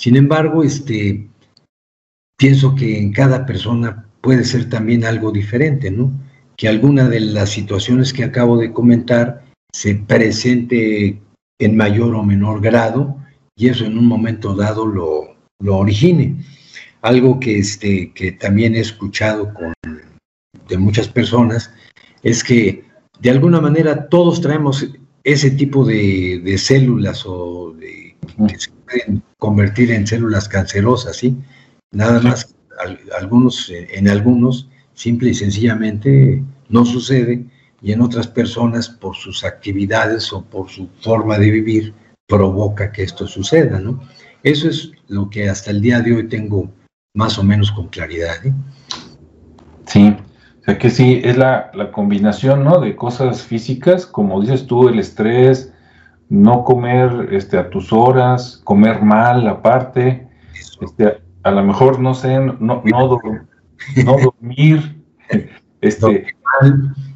Sin 0.00 0.16
embargo, 0.16 0.64
este, 0.64 1.28
pienso 2.38 2.74
que 2.74 2.98
en 2.98 3.12
cada 3.12 3.44
persona 3.44 4.06
puede 4.22 4.44
ser 4.44 4.70
también 4.70 5.04
algo 5.04 5.30
diferente, 5.30 5.90
¿no? 5.90 6.10
que 6.56 6.68
alguna 6.68 7.06
de 7.06 7.20
las 7.20 7.50
situaciones 7.50 8.14
que 8.14 8.24
acabo 8.24 8.56
de 8.56 8.72
comentar 8.72 9.44
se 9.74 9.94
presente 9.94 11.20
en 11.58 11.76
mayor 11.76 12.14
o 12.14 12.22
menor 12.22 12.62
grado 12.62 13.14
y 13.56 13.68
eso 13.68 13.84
en 13.84 13.98
un 13.98 14.06
momento 14.06 14.54
dado 14.54 14.86
lo, 14.86 15.36
lo 15.58 15.76
origine. 15.76 16.36
Algo 17.02 17.38
que, 17.38 17.58
este, 17.58 18.10
que 18.14 18.32
también 18.32 18.76
he 18.76 18.80
escuchado 18.80 19.52
con, 19.52 19.74
de 20.66 20.78
muchas 20.78 21.08
personas 21.08 21.74
es 22.22 22.42
que 22.42 22.84
de 23.20 23.30
alguna 23.30 23.60
manera 23.60 24.08
todos 24.08 24.40
traemos 24.40 24.86
ese 25.24 25.50
tipo 25.50 25.84
de, 25.84 26.40
de 26.42 26.56
células 26.56 27.24
o 27.26 27.74
de, 27.78 28.16
que 28.48 28.58
se 28.58 28.70
pueden 28.90 29.22
convertir 29.38 29.90
en 29.90 30.06
células 30.06 30.48
cancerosas, 30.48 31.16
¿sí? 31.16 31.36
Nada 31.92 32.20
más, 32.20 32.54
algunos, 33.18 33.70
en 33.70 34.08
algunos 34.08 34.68
simple 34.94 35.30
y 35.30 35.34
sencillamente 35.34 36.42
no 36.68 36.84
sucede 36.84 37.44
y 37.82 37.92
en 37.92 38.00
otras 38.00 38.26
personas 38.26 38.88
por 38.88 39.16
sus 39.16 39.44
actividades 39.44 40.32
o 40.32 40.44
por 40.44 40.68
su 40.68 40.88
forma 41.00 41.38
de 41.38 41.50
vivir 41.50 41.94
provoca 42.28 42.92
que 42.92 43.02
esto 43.02 43.26
suceda, 43.26 43.80
¿no? 43.80 44.00
Eso 44.42 44.68
es 44.68 44.92
lo 45.08 45.28
que 45.28 45.48
hasta 45.48 45.70
el 45.70 45.80
día 45.80 46.00
de 46.00 46.14
hoy 46.14 46.28
tengo 46.28 46.70
más 47.14 47.38
o 47.38 47.42
menos 47.42 47.72
con 47.72 47.88
claridad. 47.88 48.44
¿eh? 48.44 48.54
Sí, 49.86 50.16
o 50.60 50.64
sea 50.64 50.78
que 50.78 50.90
sí, 50.90 51.20
es 51.24 51.36
la, 51.36 51.72
combinación, 51.92 52.64
¿no? 52.64 52.80
De 52.80 52.94
cosas 52.94 53.42
físicas, 53.42 54.06
como 54.06 54.40
dices 54.40 54.66
tú, 54.66 54.88
el 54.88 54.98
estrés, 54.98 55.72
no 56.30 56.64
comer 56.64 57.28
este, 57.32 57.58
a 57.58 57.68
tus 57.68 57.92
horas, 57.92 58.60
comer 58.64 59.02
mal 59.02 59.46
aparte, 59.46 60.28
este, 60.80 61.20
a 61.42 61.50
lo 61.50 61.62
mejor, 61.64 61.98
no 61.98 62.14
sé, 62.14 62.38
no, 62.38 62.56
no, 62.60 62.82
no 62.84 64.16
dormir, 64.16 65.02
este, 65.80 66.26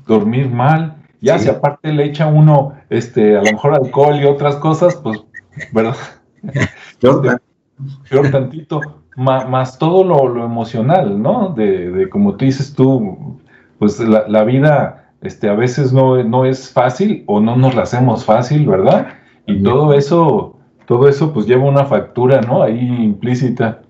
dormir 0.07 0.51
mal. 0.51 0.97
Ya 1.21 1.39
si 1.39 1.49
aparte 1.49 1.91
le 1.91 2.05
echa 2.05 2.27
uno, 2.27 2.75
este, 2.91 3.37
a 3.39 3.43
lo 3.43 3.53
mejor 3.53 3.75
alcohol 3.75 4.21
y 4.21 4.27
otras 4.27 4.57
cosas, 4.57 4.97
pues, 4.97 5.25
¿verdad? 5.73 5.97
Peor, 7.01 8.31
tantito. 8.31 8.81
más 9.17 9.79
todo 9.79 10.05
lo, 10.05 10.45
emocional, 10.45 11.23
¿no? 11.23 11.51
De, 11.51 12.09
como 12.11 12.37
tú 12.37 12.45
dices 12.45 12.75
tú, 12.75 13.41
pues 13.79 13.99
la, 14.01 14.45
vida 14.45 15.04
este, 15.25 15.49
a 15.49 15.55
veces 15.55 15.93
no, 15.93 16.23
no 16.23 16.45
es 16.45 16.71
fácil 16.71 17.25
o 17.27 17.41
no 17.41 17.57
nos 17.57 17.75
la 17.75 17.83
hacemos 17.83 18.25
fácil, 18.25 18.67
¿verdad? 18.67 19.09
Y 19.47 19.63
todo 19.63 19.95
eso, 19.95 20.59
todo 20.87 21.09
eso 21.09 21.33
pues 21.33 21.47
lleva 21.47 21.65
una 21.65 21.87
factura, 21.87 22.41
¿no? 22.43 22.63
Ahí 22.63 22.79
implícita. 22.79 23.83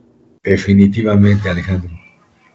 Definitivamente, 0.42 1.48
Alejandro. 1.48 1.90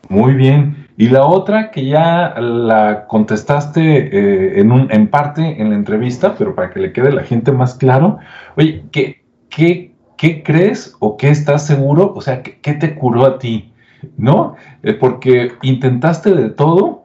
Muy 0.10 0.34
bien. 0.34 0.88
Y 0.98 1.08
la 1.08 1.26
otra 1.26 1.72
que 1.72 1.86
ya 1.86 2.36
la 2.40 3.06
contestaste 3.08 3.82
eh, 3.82 4.60
en, 4.60 4.72
un, 4.72 4.92
en 4.92 5.08
parte 5.08 5.62
en 5.62 5.70
la 5.70 5.76
entrevista, 5.76 6.36
pero 6.38 6.56
para 6.56 6.72
que 6.72 6.80
le 6.80 6.92
quede 6.92 7.10
a 7.10 7.14
la 7.14 7.24
gente 7.24 7.52
más 7.52 7.76
claro, 7.76 8.18
oye, 8.58 8.84
¿qué, 8.92 9.24
qué, 9.50 9.94
qué 10.18 10.44
crees 10.44 10.96
o 11.00 11.16
qué 11.16 11.30
estás 11.30 11.66
seguro? 11.66 12.14
O 12.16 12.22
sea, 12.22 12.44
¿qué, 12.44 12.74
te 12.74 12.96
curó 12.96 13.26
a 13.26 13.40
ti? 13.40 13.72
¿No? 14.18 14.56
Eh, 14.84 14.94
porque 14.94 15.54
intentaste 15.62 16.34
de 16.34 16.50
todo 16.50 16.99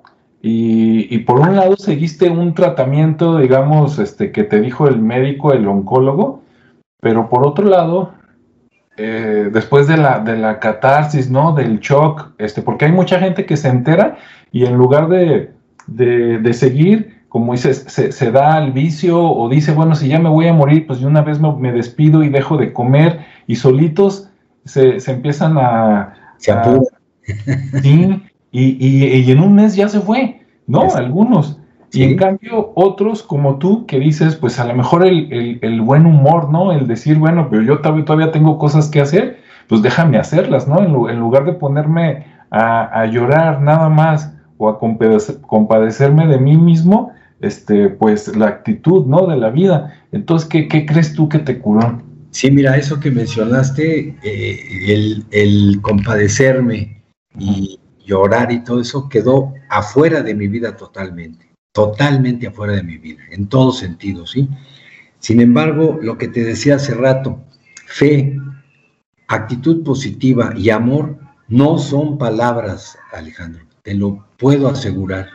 y, 0.47 1.15
y, 1.15 1.19
por 1.21 1.41
un 1.41 1.57
lado 1.57 1.75
seguiste 1.79 2.29
un 2.29 2.53
tratamiento, 2.53 3.39
digamos, 3.39 3.99
este, 3.99 4.31
que 4.31 4.45
te 4.45 4.61
dijo 4.61 4.87
el 4.87 5.01
médico, 5.01 5.55
el 5.55 5.67
oncólogo, 5.67 6.43
pero 7.01 7.31
por 7.31 7.47
otro 7.47 7.67
lado 7.67 8.13
eh, 8.99 9.49
después 9.51 9.89
de 9.89 9.97
la, 9.97 10.21
de 10.21 10.37
la 10.37 10.61
catarsis, 10.61 11.31
¿no? 11.31 11.55
Del 11.55 11.81
shock, 11.81 12.33
este, 12.37 12.61
porque 12.61 12.85
hay 12.85 12.93
mucha 12.93 13.19
gente 13.19 13.47
que 13.47 13.57
se 13.57 13.69
entera 13.69 14.19
y 14.53 14.67
en 14.67 14.75
lugar 14.77 15.09
de, 15.09 15.51
seguir, 16.53 17.23
como 17.31 17.53
dices, 17.53 17.87
se, 17.89 18.31
da 18.31 18.55
al 18.55 18.73
vicio 18.73 19.21
o 19.21 19.49
dice, 19.49 19.73
bueno, 19.73 19.95
si 19.95 20.09
ya 20.09 20.21
me 20.21 20.29
voy 20.29 20.47
a 20.47 20.53
morir, 20.53 20.87
pues 20.87 21.01
de 21.01 21.07
una 21.07 21.23
vez 21.23 21.41
me, 21.41 21.73
despido 21.73 22.23
y 22.23 22.29
dejo 22.29 22.59
de 22.59 22.75
comer 22.75 23.21
y 23.47 23.57
solitos 23.57 24.29
se, 24.67 24.99
empiezan 25.11 25.57
a... 25.57 26.15
Se 26.37 26.53
sí, 27.81 28.23
y, 28.57 29.31
en 29.33 29.41
un 29.41 29.57
mes 29.57 29.75
ya 29.75 29.89
se 29.89 30.01
fue, 30.01 30.41
¿no? 30.69 30.95
Algunos. 30.95 31.59
Y 31.93 32.03
en 32.05 32.17
cambio, 32.17 32.73
otros 32.75 33.23
como 33.23 33.59
tú 33.59 33.87
que 33.87 33.99
dices, 33.99 34.37
pues 34.37 34.59
a 34.59 34.65
lo 34.65 34.75
mejor 34.75 35.05
el, 35.07 35.81
buen 35.83 36.07
humor, 36.07 36.51
¿no? 36.51 36.73
El 36.73 36.87
decir, 36.87 37.19
bueno, 37.19 37.49
pero 37.51 37.63
yo 37.63 37.81
todavía 37.81 38.31
tengo 38.31 38.59
cosas 38.59 38.89
que 38.89 39.01
hacer, 39.01 39.39
pues 39.69 39.83
déjame 39.83 40.19
hacerlas, 40.19 40.69
¿no? 40.69 41.09
En, 41.09 41.19
lugar 41.19 41.45
de 41.45 41.53
ponerme 41.53 42.27
a, 42.51 43.07
llorar 43.07 43.61
nada 43.61 43.89
más 43.89 44.33
o 44.59 44.69
a 44.69 44.79
compadecerme 44.79 46.29
de 46.29 46.39
mí 46.39 46.57
mismo, 46.57 47.11
este, 47.41 47.89
pues 47.89 48.37
la 48.37 48.47
actitud, 48.47 49.07
¿no? 49.07 49.27
De 49.27 49.37
la 49.37 49.51
vida. 49.51 49.95
Entonces, 50.13 50.49
¿qué, 50.49 50.87
crees 50.87 51.15
tú 51.15 51.29
que 51.29 51.41
te 51.41 51.59
curó? 51.59 52.01
Sí, 52.31 52.51
mira, 52.51 52.77
eso 52.77 52.99
que 53.01 53.11
mencionaste, 53.11 54.17
eh, 54.23 54.59
el, 54.89 55.25
el 55.31 55.81
compadecerme 55.81 57.03
y 57.39 57.79
llorar 58.05 58.53
y 58.53 58.63
todo 58.63 58.81
eso 58.81 59.09
quedó 59.09 59.55
afuera 59.69 60.23
de 60.23 60.35
mi 60.35 60.49
vida 60.49 60.77
totalmente 60.77 61.55
totalmente 61.75 62.47
afuera 62.47 62.75
de 62.75 62.85
mi 62.85 62.99
vida, 62.99 63.21
en 63.33 63.49
todos 63.49 63.81
sentidos, 63.81 64.31
¿sí? 64.31 64.49
Sin 65.19 65.41
embargo, 65.41 65.99
lo 66.01 66.17
que 66.17 66.29
te 66.29 66.45
decía 66.45 66.77
hace 66.77 66.95
rato, 66.95 67.43
fe, 67.87 68.39
actitud 69.27 69.83
positiva 69.83 70.55
y 70.57 70.71
amor 70.71 71.19
no 71.49 71.79
son 71.79 72.17
palabras, 72.17 72.97
Alejandro, 73.13 73.65
te 73.83 73.95
lo 73.95 74.25
puedo 74.39 74.69
asegurar. 74.69 75.27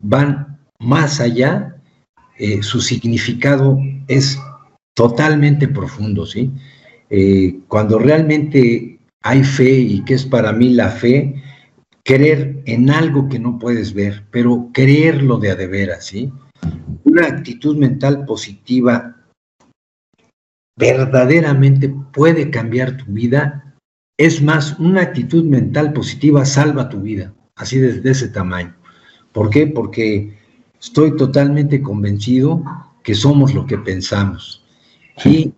Van 0.00 0.58
más 0.80 1.20
allá, 1.20 1.76
eh, 2.36 2.64
su 2.64 2.80
significado 2.80 3.78
es 4.08 4.40
totalmente 4.92 5.68
profundo, 5.68 6.26
¿sí? 6.26 6.50
Eh, 7.10 7.60
cuando 7.68 8.00
realmente 8.00 8.98
hay 9.22 9.44
fe 9.44 9.70
y 9.70 10.04
que 10.04 10.14
es 10.14 10.24
para 10.24 10.52
mí 10.52 10.70
la 10.70 10.88
fe, 10.88 11.40
creer 12.06 12.62
en 12.66 12.88
algo 12.88 13.28
que 13.28 13.40
no 13.40 13.58
puedes 13.58 13.92
ver, 13.92 14.24
pero 14.30 14.70
creerlo 14.72 15.38
de 15.38 15.50
a 15.50 15.56
de 15.56 15.66
veras, 15.66 16.06
¿sí? 16.06 16.32
Una 17.02 17.26
actitud 17.26 17.76
mental 17.76 18.24
positiva 18.24 19.16
verdaderamente 20.78 21.92
puede 22.12 22.50
cambiar 22.50 22.96
tu 22.96 23.06
vida. 23.06 23.74
Es 24.16 24.40
más, 24.40 24.78
una 24.78 25.02
actitud 25.02 25.44
mental 25.44 25.92
positiva 25.92 26.44
salva 26.44 26.88
tu 26.88 27.00
vida, 27.00 27.34
así 27.56 27.80
de, 27.80 28.08
ese 28.08 28.28
tamaño. 28.28 28.76
¿Por 29.32 29.50
qué? 29.50 29.66
Porque 29.66 30.38
estoy 30.80 31.16
totalmente 31.16 31.82
convencido 31.82 32.62
que 33.02 33.16
somos 33.16 33.52
lo 33.52 33.66
que 33.66 33.78
pensamos. 33.78 34.64
Y 35.24 35.52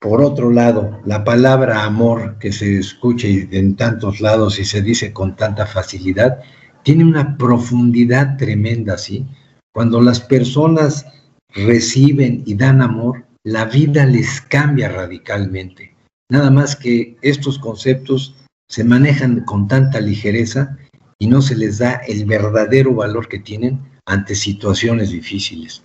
por 0.00 0.22
otro 0.22 0.50
lado, 0.50 1.00
la 1.04 1.24
palabra 1.24 1.84
amor 1.84 2.38
que 2.38 2.52
se 2.52 2.78
escucha 2.78 3.28
en 3.28 3.76
tantos 3.76 4.20
lados 4.20 4.58
y 4.58 4.64
se 4.64 4.82
dice 4.82 5.12
con 5.12 5.36
tanta 5.36 5.66
facilidad, 5.66 6.40
tiene 6.82 7.04
una 7.04 7.36
profundidad 7.36 8.36
tremenda, 8.36 8.98
¿sí? 8.98 9.26
Cuando 9.72 10.00
las 10.00 10.20
personas 10.20 11.06
reciben 11.54 12.42
y 12.46 12.54
dan 12.54 12.82
amor, 12.82 13.24
la 13.44 13.64
vida 13.64 14.04
les 14.06 14.40
cambia 14.40 14.88
radicalmente. 14.88 15.94
Nada 16.30 16.50
más 16.50 16.76
que 16.76 17.16
estos 17.22 17.58
conceptos 17.58 18.36
se 18.68 18.84
manejan 18.84 19.40
con 19.40 19.68
tanta 19.68 20.00
ligereza 20.00 20.76
y 21.18 21.28
no 21.28 21.40
se 21.40 21.56
les 21.56 21.78
da 21.78 22.00
el 22.06 22.24
verdadero 22.24 22.94
valor 22.94 23.28
que 23.28 23.38
tienen 23.38 23.80
ante 24.06 24.34
situaciones 24.34 25.10
difíciles. 25.10 25.82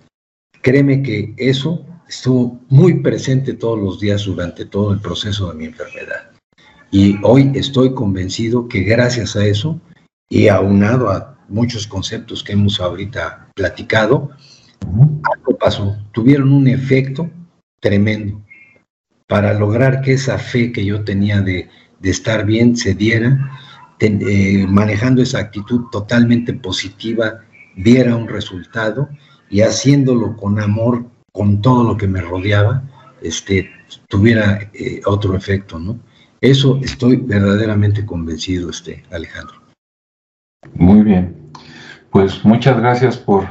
Créeme 0.62 1.02
que 1.02 1.34
eso 1.38 1.86
estuvo 2.12 2.60
muy 2.68 2.96
presente 2.96 3.54
todos 3.54 3.80
los 3.80 4.02
días 4.02 4.26
durante 4.26 4.66
todo 4.66 4.92
el 4.92 5.00
proceso 5.00 5.48
de 5.50 5.56
mi 5.56 5.66
enfermedad. 5.66 6.30
Y 6.92 7.18
hoy 7.24 7.52
estoy 7.56 7.94
convencido 7.94 8.68
que 8.68 8.82
gracias 8.82 9.38
a 9.38 9.46
eso, 9.46 9.80
y 10.30 10.50
aunado 10.50 11.10
a 11.10 11.38
muchos 11.48 11.88
conceptos 11.88 12.44
que 12.44 12.52
hemos 12.52 12.82
ahorita 12.82 13.48
platicado, 13.56 14.30
algo 14.82 15.58
pasó, 15.58 15.98
tuvieron 16.12 16.52
un 16.52 16.68
efecto 16.68 17.30
tremendo 17.80 18.42
para 19.28 19.54
lograr 19.54 20.02
que 20.02 20.14
esa 20.14 20.38
fe 20.38 20.74
que 20.74 20.84
yo 20.84 21.06
tenía 21.06 21.40
de, 21.40 21.70
estar 22.04 22.46
bien 22.46 22.76
se 22.76 22.94
diera, 22.94 23.52
eh, 24.02 24.66
manejando 24.68 25.22
esa 25.22 25.40
actitud 25.40 25.84
totalmente 25.94 26.54
positiva, 26.54 27.40
diera 27.78 28.18
un 28.18 28.28
resultado 28.28 29.08
y 29.50 29.62
haciéndolo 29.62 30.36
con 30.36 30.60
amor 30.60 31.06
con 31.32 31.62
todo 31.62 31.84
lo 31.84 31.98
que 31.98 32.08
me 32.08 32.22
rodeaba, 32.22 32.84
este, 33.22 33.70
tuviera 34.08 34.70
eh, 34.74 35.02
otro 35.06 35.36
efecto, 35.36 35.80
¿no? 35.80 36.00
Eso 36.42 36.80
estoy 36.82 37.18
verdaderamente 37.18 38.06
convencido, 38.06 38.70
este, 38.70 39.04
Alejandro. 39.12 39.62
Muy 40.74 41.02
bien. 41.04 41.52
Pues 42.10 42.44
muchas 42.44 42.78
gracias 42.80 43.18
por, 43.18 43.46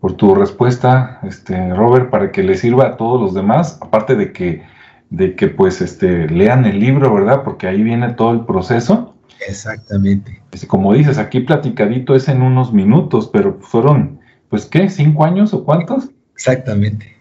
por 0.00 0.14
tu 0.14 0.34
respuesta, 0.34 1.18
este, 1.22 1.74
Robert, 1.74 2.10
para 2.10 2.30
que 2.30 2.42
le 2.42 2.56
sirva 2.56 2.88
a 2.88 2.96
todos 2.96 3.20
los 3.20 3.34
demás, 3.34 3.78
aparte 3.80 4.14
de 4.14 4.32
que, 4.32 4.62
de 5.10 5.34
que 5.34 5.48
pues 5.48 5.80
este, 5.80 6.28
lean 6.28 6.66
el 6.66 6.78
libro, 6.78 7.12
¿verdad? 7.12 7.42
Porque 7.42 7.66
ahí 7.66 7.82
viene 7.82 8.12
todo 8.12 8.32
el 8.32 8.44
proceso. 8.44 9.14
Exactamente. 9.48 10.42
Como 10.68 10.92
dices, 10.94 11.18
aquí 11.18 11.40
platicadito 11.40 12.14
es 12.14 12.28
en 12.28 12.42
unos 12.42 12.72
minutos, 12.72 13.28
pero 13.32 13.58
fueron, 13.60 14.20
pues, 14.48 14.66
¿qué? 14.66 14.88
¿Cinco 14.88 15.24
años 15.24 15.52
o 15.52 15.64
cuántos? 15.64 16.10
Exactamente. 16.34 17.15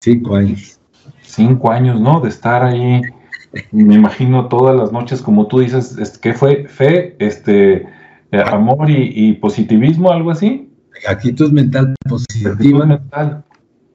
Cinco 0.00 0.36
años. 0.36 0.78
Cinco 1.22 1.70
años, 1.70 2.00
¿no? 2.00 2.20
De 2.20 2.28
estar 2.28 2.62
ahí, 2.62 3.02
me 3.72 3.94
imagino 3.94 4.48
todas 4.48 4.76
las 4.76 4.92
noches, 4.92 5.20
como 5.20 5.46
tú 5.46 5.60
dices, 5.60 6.18
¿qué 6.18 6.34
fue? 6.34 6.66
Fe, 6.68 7.16
este, 7.18 7.86
eh, 8.30 8.42
amor 8.46 8.88
y, 8.90 9.32
positivismo, 9.34 10.10
algo 10.10 10.30
así. 10.30 10.70
Actitud 11.08 11.52
mental 11.52 11.94
positiva. 12.08 12.86
mental. 12.86 13.44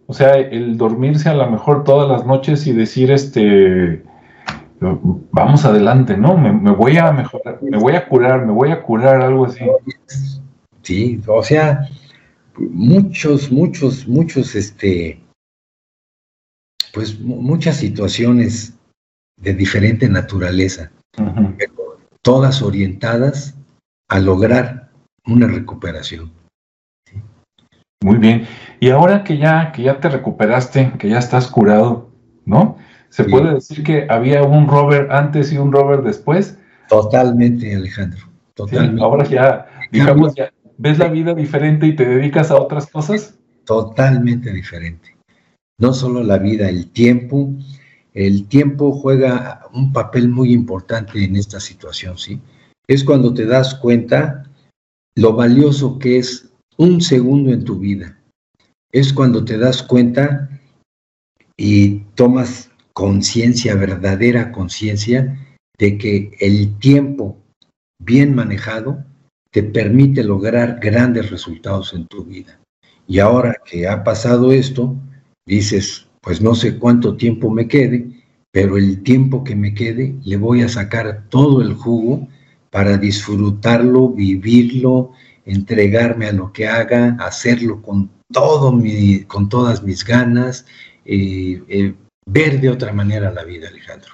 O 0.08 0.14
sea, 0.14 0.36
el 0.36 0.78
dormirse 0.78 1.30
a 1.30 1.34
lo 1.34 1.50
mejor 1.50 1.84
todas 1.84 2.10
las 2.10 2.26
noches 2.26 2.68
y 2.68 2.74
decir, 2.74 3.10
este, 3.10 4.04
vamos 5.32 5.66
adelante, 5.66 6.18
¿no? 6.18 6.38
Me, 6.38 6.52
me, 6.52 6.72
voy 6.72 6.98
a 6.98 7.12
mejorar, 7.12 7.60
me 7.62 7.78
voy 7.78 7.96
a 7.96 8.08
curar, 8.08 8.46
me 8.46 8.52
voy 8.52 8.72
a 8.72 8.82
curar, 8.82 9.22
algo 9.22 9.46
así. 9.46 9.66
Sí, 10.82 11.22
o 11.28 11.42
sea, 11.42 11.88
muchos, 12.58 13.52
muchos, 13.52 14.08
muchos, 14.08 14.56
este, 14.56 15.24
pues 16.94 17.20
muchas 17.20 17.78
situaciones 17.78 18.78
de 19.42 19.54
diferente 19.56 20.08
naturaleza, 20.08 20.92
todas 22.22 22.62
orientadas 22.62 23.58
a 24.08 24.20
lograr 24.20 24.92
una 25.26 25.48
recuperación. 25.48 26.32
Muy 28.04 28.18
bien. 28.18 28.46
Y 28.80 28.92
ahora 28.92 29.24
que 29.24 29.38
ya, 29.38 29.72
que 29.72 29.82
ya 29.82 30.00
te 30.00 30.10
recuperaste, 30.10 30.94
que 31.00 31.10
ya 31.10 31.18
estás 31.18 31.48
curado, 31.48 32.12
¿no? 32.46 32.78
¿Se 33.10 33.24
puede 33.24 33.56
decir 33.56 33.84
que 33.84 34.06
había 34.10 34.44
un 34.44 34.68
Robert 34.68 35.10
antes 35.12 35.52
y 35.52 35.58
un 35.58 35.72
Robert 35.72 36.04
después? 36.04 36.60
Totalmente, 36.90 37.76
Alejandro. 37.76 38.28
Totalmente. 38.54 39.02
ahora 39.02 39.24
ya, 39.26 39.66
digamos, 39.92 40.36
ya 40.36 40.52
ves 40.78 41.00
la 41.00 41.08
vida 41.08 41.34
diferente 41.34 41.88
y 41.88 41.96
te 41.96 42.06
dedicas 42.06 42.52
a 42.52 42.56
otras 42.56 42.88
cosas. 42.88 43.36
Totalmente 43.66 44.52
diferente 44.52 45.13
no 45.84 45.94
solo 45.94 46.24
la 46.24 46.38
vida, 46.38 46.70
el 46.70 46.88
tiempo. 46.88 47.54
El 48.14 48.48
tiempo 48.48 48.94
juega 48.94 49.68
un 49.74 49.92
papel 49.92 50.30
muy 50.30 50.54
importante 50.54 51.22
en 51.22 51.36
esta 51.36 51.60
situación, 51.60 52.18
¿sí? 52.18 52.40
Es 52.88 53.04
cuando 53.04 53.34
te 53.34 53.46
das 53.46 53.76
cuenta 53.76 54.50
lo 55.18 55.34
valioso 55.34 56.00
que 56.00 56.20
es 56.20 56.50
un 56.78 57.02
segundo 57.02 57.52
en 57.52 57.66
tu 57.66 57.80
vida. 57.80 58.18
Es 58.94 59.12
cuando 59.12 59.44
te 59.44 59.58
das 59.58 59.84
cuenta 59.84 60.50
y 61.58 62.00
tomas 62.16 62.72
conciencia, 62.94 63.76
verdadera 63.76 64.54
conciencia, 64.54 65.38
de 65.78 65.98
que 65.98 66.32
el 66.40 66.78
tiempo 66.80 67.38
bien 68.02 68.34
manejado 68.34 69.04
te 69.52 69.64
permite 69.64 70.24
lograr 70.24 70.80
grandes 70.80 71.30
resultados 71.30 71.94
en 71.94 72.08
tu 72.08 72.24
vida. 72.24 72.58
Y 73.06 73.20
ahora 73.20 73.58
que 73.66 73.86
ha 73.88 74.04
pasado 74.06 74.54
esto, 74.54 74.96
dices, 75.46 76.08
pues 76.22 76.42
no 76.42 76.56
sé 76.56 76.78
cuánto 76.78 77.16
tiempo 77.16 77.50
me 77.50 77.68
quede, 77.68 78.08
pero 78.52 78.78
el 78.78 79.04
tiempo 79.04 79.44
que 79.44 79.56
me 79.56 79.74
quede 79.74 80.16
le 80.24 80.38
voy 80.38 80.62
a 80.62 80.70
sacar 80.70 81.26
todo 81.30 81.62
el 81.62 81.74
jugo 81.74 82.28
para 82.70 82.98
disfrutarlo, 82.98 84.10
vivirlo, 84.10 85.12
entregarme 85.46 86.28
a 86.28 86.34
lo 86.34 86.52
que 86.54 86.68
haga, 86.68 87.18
hacerlo 87.20 87.82
con, 87.82 88.10
todo 88.32 88.72
mi, 88.72 89.24
con 89.24 89.50
todas 89.50 89.84
mis 89.84 90.04
ganas, 90.04 90.66
eh, 91.06 91.62
eh, 91.68 91.94
ver 92.26 92.62
de 92.62 92.70
otra 92.70 92.94
manera 92.94 93.32
la 93.32 93.44
vida, 93.44 93.68
Alejandro. 93.68 94.14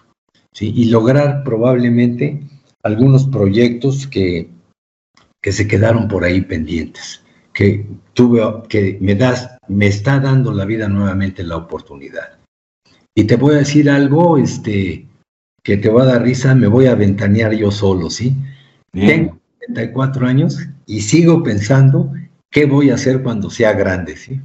¿sí? 0.54 0.74
Y 0.76 0.86
lograr 0.86 1.44
probablemente 1.44 2.42
algunos 2.84 3.28
proyectos 3.28 4.08
que, 4.08 4.50
que 5.42 5.52
se 5.52 5.68
quedaron 5.68 6.08
por 6.08 6.24
ahí 6.24 6.42
pendientes, 6.42 7.24
que 7.60 7.86
tuve, 8.14 8.39
que 8.70 8.97
me 9.01 9.16
das, 9.16 9.57
me 9.68 9.88
está 9.88 10.18
dando 10.22 10.53
la 10.53 10.64
vida 10.64 10.88
nuevamente 10.88 11.43
la 11.43 11.57
oportunidad. 11.57 12.39
Y 13.14 13.26
te 13.26 13.36
voy 13.36 13.55
a 13.55 13.57
decir 13.57 13.89
algo, 13.89 14.38
este, 14.38 15.05
que 15.62 15.76
te 15.76 15.89
va 15.89 16.03
a 16.03 16.05
dar 16.05 16.22
risa, 16.22 16.55
me 16.55 16.68
voy 16.68 16.86
a 16.86 16.95
ventanear 16.95 17.51
yo 17.51 17.70
solo, 17.70 18.10
¿sí? 18.10 18.34
Tengo 18.93 19.38
34 19.60 20.26
años 20.26 20.57
y 20.86 21.01
sigo 21.01 21.43
pensando 21.43 22.14
qué 22.49 22.66
voy 22.66 22.91
a 22.91 22.95
hacer 22.95 23.24
cuando 23.24 23.49
sea 23.49 23.74
grande, 23.74 24.16
¿sí? 24.16 24.39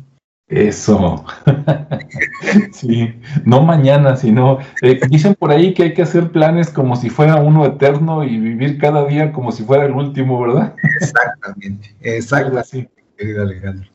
Eso. 0.48 1.24
sí, 2.72 3.14
no 3.44 3.62
mañana, 3.62 4.16
sino 4.16 4.58
eh, 4.82 5.00
dicen 5.08 5.36
por 5.36 5.52
ahí 5.52 5.72
que 5.72 5.84
hay 5.84 5.94
que 5.94 6.02
hacer 6.02 6.32
planes 6.32 6.68
como 6.68 6.96
si 6.96 7.10
fuera 7.10 7.36
uno 7.36 7.64
eterno 7.64 8.24
y 8.24 8.40
vivir 8.40 8.78
cada 8.78 9.06
día 9.06 9.32
como 9.32 9.52
si 9.52 9.62
fuera 9.62 9.84
el 9.84 9.92
último, 9.92 10.40
¿verdad? 10.40 10.74
Exactamente, 11.00 11.94
exactamente, 12.00 12.90
querido 13.16 13.42
Alejandro. 13.42 13.88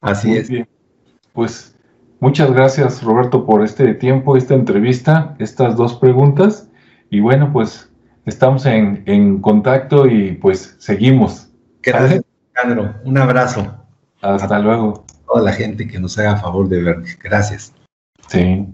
Así 0.00 0.36
es. 0.36 0.50
Pues 1.32 1.76
muchas 2.20 2.52
gracias, 2.52 3.02
Roberto, 3.02 3.44
por 3.44 3.62
este 3.62 3.94
tiempo, 3.94 4.36
esta 4.36 4.54
entrevista, 4.54 5.36
estas 5.38 5.76
dos 5.76 5.94
preguntas. 5.94 6.70
Y 7.10 7.20
bueno, 7.20 7.52
pues 7.52 7.90
estamos 8.26 8.66
en, 8.66 9.02
en 9.06 9.40
contacto 9.40 10.06
y 10.06 10.32
pues 10.32 10.76
seguimos. 10.78 11.50
Gracias, 11.82 12.24
Alejandro. 12.54 12.94
Un 13.04 13.18
abrazo. 13.18 13.76
Hasta 14.22 14.58
luego 14.58 15.04
toda 15.26 15.42
la 15.42 15.52
gente 15.52 15.86
que 15.86 15.98
nos 15.98 16.18
haga 16.18 16.36
favor 16.36 16.68
de 16.68 16.82
vernos. 16.82 17.16
Gracias. 17.22 17.72
Sí. 18.28 18.66